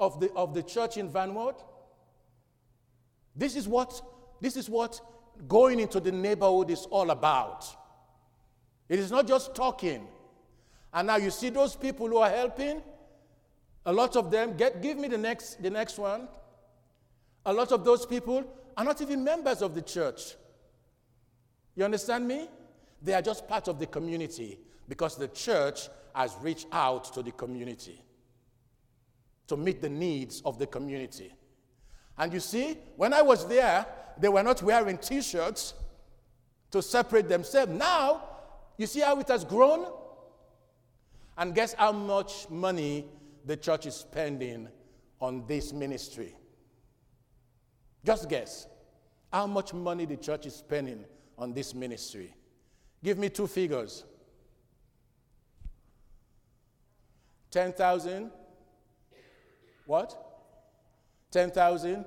of 0.00 0.20
the, 0.20 0.32
of 0.32 0.54
the 0.54 0.62
church 0.62 0.96
in 0.96 1.08
Van 1.08 1.34
Wert? 1.34 1.62
This 3.34 3.56
is 3.56 3.68
what 3.68 4.02
this 4.40 4.56
is 4.56 4.68
what 4.68 5.00
going 5.46 5.80
into 5.80 6.00
the 6.00 6.12
neighborhood 6.12 6.70
is 6.70 6.86
all 6.90 7.10
about. 7.10 7.66
It 8.88 8.98
is 8.98 9.10
not 9.10 9.26
just 9.26 9.54
talking. 9.54 10.06
And 10.92 11.06
now 11.06 11.16
you 11.16 11.30
see 11.30 11.50
those 11.50 11.76
people 11.76 12.08
who 12.08 12.18
are 12.18 12.30
helping, 12.30 12.82
a 13.84 13.92
lot 13.92 14.16
of 14.16 14.30
them, 14.30 14.56
get, 14.56 14.82
give 14.82 14.96
me 14.96 15.08
the 15.08 15.18
next, 15.18 15.62
the 15.62 15.70
next 15.70 15.98
one. 15.98 16.28
A 17.46 17.52
lot 17.52 17.72
of 17.72 17.84
those 17.84 18.06
people 18.06 18.44
are 18.76 18.84
not 18.84 19.00
even 19.00 19.22
members 19.22 19.62
of 19.62 19.74
the 19.74 19.82
church. 19.82 20.34
You 21.74 21.84
understand 21.84 22.26
me? 22.26 22.48
They 23.02 23.14
are 23.14 23.22
just 23.22 23.46
part 23.46 23.68
of 23.68 23.78
the 23.78 23.86
community 23.86 24.58
because 24.88 25.16
the 25.16 25.28
church 25.28 25.88
has 26.14 26.34
reached 26.40 26.66
out 26.72 27.12
to 27.14 27.22
the 27.22 27.30
community 27.32 28.02
to 29.48 29.56
meet 29.56 29.82
the 29.82 29.88
needs 29.88 30.40
of 30.44 30.58
the 30.58 30.66
community. 30.66 31.34
And 32.16 32.32
you 32.32 32.40
see, 32.40 32.78
when 32.96 33.12
I 33.12 33.22
was 33.22 33.46
there, 33.48 33.86
they 34.18 34.28
were 34.28 34.42
not 34.42 34.62
wearing 34.62 34.98
t 34.98 35.20
shirts 35.22 35.74
to 36.70 36.82
separate 36.82 37.28
themselves. 37.28 37.72
Now, 37.72 38.22
you 38.76 38.86
see 38.86 39.00
how 39.00 39.18
it 39.18 39.28
has 39.28 39.44
grown? 39.44 39.86
And 41.36 41.54
guess 41.54 41.72
how 41.74 41.92
much 41.92 42.50
money 42.50 43.06
the 43.44 43.56
church 43.56 43.86
is 43.86 43.94
spending 43.94 44.68
on 45.20 45.46
this 45.46 45.72
ministry? 45.72 46.34
Just 48.04 48.28
guess 48.28 48.66
how 49.32 49.46
much 49.46 49.72
money 49.72 50.04
the 50.04 50.16
church 50.16 50.46
is 50.46 50.54
spending 50.54 51.04
on 51.36 51.52
this 51.52 51.74
ministry. 51.74 52.34
Give 53.02 53.18
me 53.18 53.28
two 53.28 53.46
figures 53.46 54.04
10,000. 57.50 58.30
What? 59.88 60.14
10,000? 61.30 62.04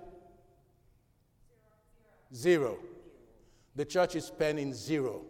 Zero. 2.32 2.78
The 3.76 3.86
church 3.86 4.16
is 4.16 4.26
spending 4.26 4.72
zero. 4.72 5.24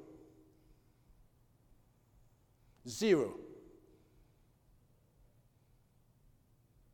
Zero. 2.85 3.35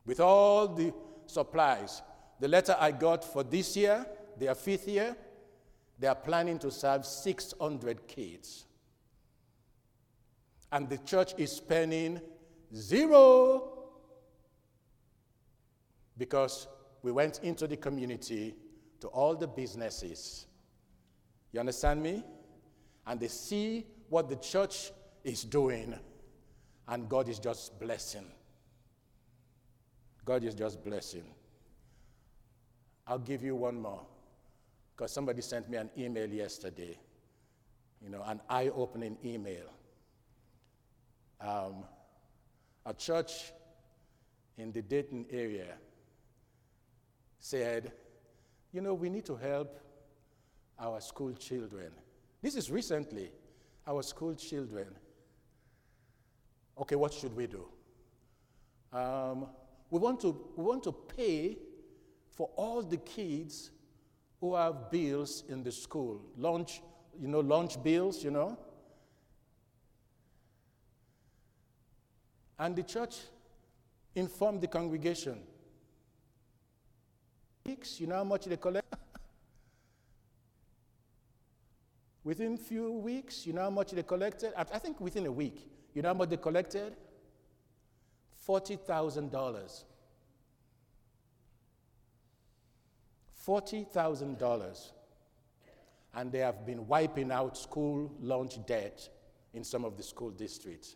With 0.05 0.19
all 0.19 0.67
the 0.67 0.93
supplies, 1.25 2.03
the 2.39 2.47
letter 2.47 2.75
I 2.79 2.91
got 2.91 3.23
for 3.23 3.41
this 3.41 3.75
year, 3.75 4.05
their 4.37 4.53
fifth 4.53 4.87
year, 4.87 5.17
they 5.97 6.05
are 6.05 6.13
planning 6.13 6.59
to 6.59 6.69
serve 6.69 7.03
600 7.03 8.07
kids. 8.07 8.65
And 10.71 10.87
the 10.87 10.99
church 10.99 11.33
is 11.39 11.51
spending 11.51 12.21
zero 12.75 13.76
because 16.17 16.67
we 17.01 17.11
went 17.11 17.39
into 17.43 17.67
the 17.67 17.77
community 17.77 18.55
to 18.99 19.07
all 19.07 19.35
the 19.35 19.47
businesses. 19.47 20.47
You 21.51 21.59
understand 21.59 22.01
me? 22.01 22.23
And 23.05 23.19
they 23.19 23.27
see 23.27 23.85
what 24.09 24.27
the 24.29 24.35
church 24.35 24.91
is 25.23 25.43
doing, 25.43 25.97
and 26.87 27.09
God 27.09 27.29
is 27.29 27.39
just 27.39 27.79
blessing. 27.79 28.25
God 30.25 30.43
is 30.43 30.55
just 30.55 30.83
blessing. 30.83 31.23
I'll 33.05 33.19
give 33.19 33.43
you 33.43 33.55
one 33.55 33.81
more, 33.81 34.05
because 34.95 35.11
somebody 35.11 35.41
sent 35.41 35.69
me 35.69 35.77
an 35.77 35.89
email 35.97 36.27
yesterday, 36.29 36.97
you 38.01 38.09
know, 38.09 38.23
an 38.25 38.41
eye 38.49 38.69
opening 38.75 39.17
email. 39.23 39.65
Um, 41.39 41.85
a 42.85 42.93
church 42.93 43.53
in 44.57 44.71
the 44.71 44.81
Dayton 44.81 45.25
area 45.29 45.75
said, 47.49 47.93
you 48.73 48.81
know, 48.81 48.93
we 48.93 49.09
need 49.09 49.25
to 49.25 49.37
help 49.37 49.79
our 50.77 50.99
school 50.99 51.31
children. 51.33 51.91
This 52.41 52.57
is 52.57 52.69
recently, 52.69 53.31
our 53.87 54.03
school 54.03 54.35
children. 54.35 54.87
Okay, 56.77 56.95
what 56.95 57.13
should 57.13 57.33
we 57.33 57.47
do? 57.47 57.65
Um, 58.91 59.47
we, 59.89 59.97
want 59.97 60.19
to, 60.21 60.37
we 60.57 60.63
want 60.65 60.83
to 60.83 60.91
pay 60.91 61.57
for 62.35 62.49
all 62.57 62.81
the 62.81 62.97
kids 62.97 63.71
who 64.41 64.53
have 64.55 64.91
bills 64.91 65.45
in 65.47 65.63
the 65.63 65.71
school. 65.71 66.21
Lunch, 66.37 66.81
you 67.17 67.29
know, 67.29 67.39
lunch 67.39 67.81
bills, 67.81 68.25
you 68.25 68.31
know. 68.31 68.57
And 72.59 72.75
the 72.75 72.83
church 72.83 73.15
informed 74.15 74.59
the 74.59 74.67
congregation 74.67 75.39
weeks, 77.67 77.99
you 77.99 78.07
know 78.07 78.15
how 78.15 78.23
much 78.23 78.45
they 78.45 78.57
collect? 78.57 78.87
within 82.23 82.57
few 82.57 82.93
weeks, 82.93 83.45
you 83.45 83.53
know 83.53 83.63
how 83.63 83.69
much 83.69 83.91
they 83.91 84.03
collected? 84.03 84.53
I 84.57 84.63
think 84.79 84.99
within 85.01 85.25
a 85.25 85.31
week, 85.31 85.69
you 85.93 86.01
know 86.01 86.09
how 86.09 86.13
much 86.13 86.29
they 86.29 86.37
collected? 86.37 86.95
$40,000. 88.47 89.83
$40,000. 93.45 94.91
And 96.15 96.31
they 96.31 96.39
have 96.39 96.65
been 96.65 96.87
wiping 96.87 97.31
out 97.31 97.57
school 97.57 98.11
lunch 98.21 98.65
debt 98.65 99.07
in 99.53 99.63
some 99.63 99.83
of 99.85 99.97
the 99.97 100.03
school 100.03 100.31
districts. 100.31 100.95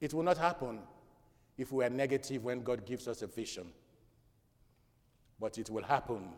It 0.00 0.12
will 0.12 0.24
not 0.24 0.36
happen 0.36 0.80
if 1.58 1.72
we 1.72 1.84
are 1.84 1.90
negative 1.90 2.44
when 2.44 2.62
God 2.62 2.84
gives 2.84 3.08
us 3.08 3.22
a 3.22 3.26
vision, 3.26 3.66
but 5.40 5.58
it 5.58 5.70
will 5.70 5.82
happen 5.82 6.28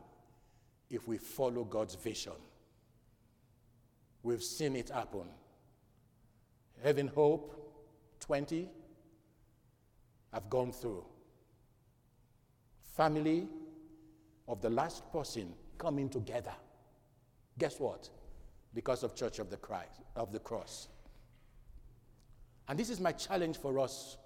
if 0.91 1.07
we 1.07 1.19
follow 1.19 1.64
God's 1.64 1.95
vision. 1.95 2.33
We've 4.23 4.43
seen 4.43 4.77
it 4.77 4.91
happen. 4.91 5.29
Having 6.83 7.09
Hope 7.09 7.55
20 8.21 8.69
have 10.33 10.51
gone 10.51 10.73
through. 10.73 11.05
Family 12.97 13.49
of 14.47 14.61
the 14.61 14.71
last 14.71 15.11
person 15.12 15.53
coming 15.77 16.09
together. 16.09 16.55
Guess 17.59 17.81
what? 17.81 18.09
Because 18.75 19.03
of 19.03 19.14
Church 19.14 19.39
of 19.39 19.51
the 19.51 19.57
Christ 19.57 20.01
of 20.16 20.33
the 20.33 20.39
Cross. 20.39 20.89
And 22.69 22.79
this 22.79 22.91
is 22.91 23.01
my 23.01 23.12
challenge 23.12 23.57
for 23.57 23.79
us. 23.79 24.16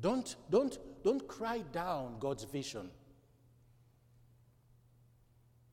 Don't, 0.00 0.36
don't, 0.50 0.78
don't 1.02 1.26
cry 1.26 1.62
down 1.72 2.16
God's 2.18 2.44
vision. 2.44 2.90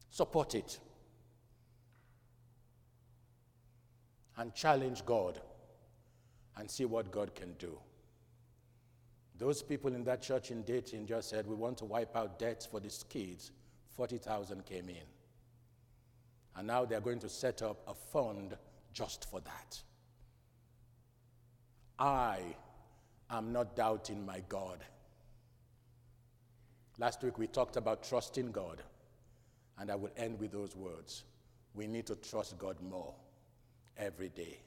Support 0.09 0.55
it. 0.55 0.79
And 4.37 4.53
challenge 4.53 5.05
God 5.05 5.39
and 6.57 6.69
see 6.69 6.85
what 6.85 7.11
God 7.11 7.35
can 7.35 7.53
do. 7.53 7.77
Those 9.37 9.61
people 9.61 9.93
in 9.93 10.03
that 10.05 10.21
church 10.21 10.51
in 10.51 10.63
Dayton 10.63 11.05
just 11.05 11.29
said, 11.29 11.47
We 11.47 11.55
want 11.55 11.77
to 11.79 11.85
wipe 11.85 12.15
out 12.15 12.39
debts 12.39 12.65
for 12.65 12.79
these 12.79 13.03
kids. 13.09 13.51
40,000 13.95 14.65
came 14.65 14.89
in. 14.89 15.05
And 16.55 16.67
now 16.67 16.85
they're 16.85 17.01
going 17.01 17.19
to 17.19 17.29
set 17.29 17.61
up 17.61 17.81
a 17.87 17.93
fund 17.93 18.55
just 18.93 19.29
for 19.29 19.39
that. 19.41 19.81
I 21.97 22.55
am 23.29 23.51
not 23.51 23.75
doubting 23.75 24.25
my 24.25 24.41
God. 24.49 24.79
Last 26.99 27.23
week 27.23 27.37
we 27.37 27.47
talked 27.47 27.75
about 27.75 28.03
trusting 28.03 28.51
God, 28.51 28.81
and 29.79 29.89
I 29.89 29.95
will 29.95 30.11
end 30.15 30.39
with 30.39 30.51
those 30.51 30.75
words. 30.75 31.23
We 31.73 31.87
need 31.87 32.05
to 32.07 32.15
trust 32.15 32.57
God 32.57 32.77
more 32.81 33.13
every 33.97 34.29
day. 34.29 34.59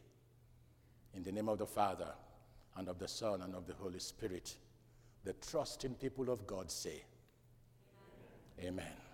In 1.15 1.23
the 1.23 1.33
name 1.33 1.49
of 1.49 1.59
the 1.59 1.67
Father, 1.67 2.13
and 2.77 2.89
of 2.89 2.99
the 2.99 3.09
Son, 3.09 3.43
and 3.43 3.55
of 3.55 3.67
the 3.67 3.75
Holy 3.75 4.01
Spirit, 4.01 4.57
the 5.25 5.33
trusting 5.35 5.95
people 5.95 6.31
of 6.31 6.47
God 6.47 6.71
say, 6.71 7.05
Amen. 8.61 8.69
Amen. 8.69 9.06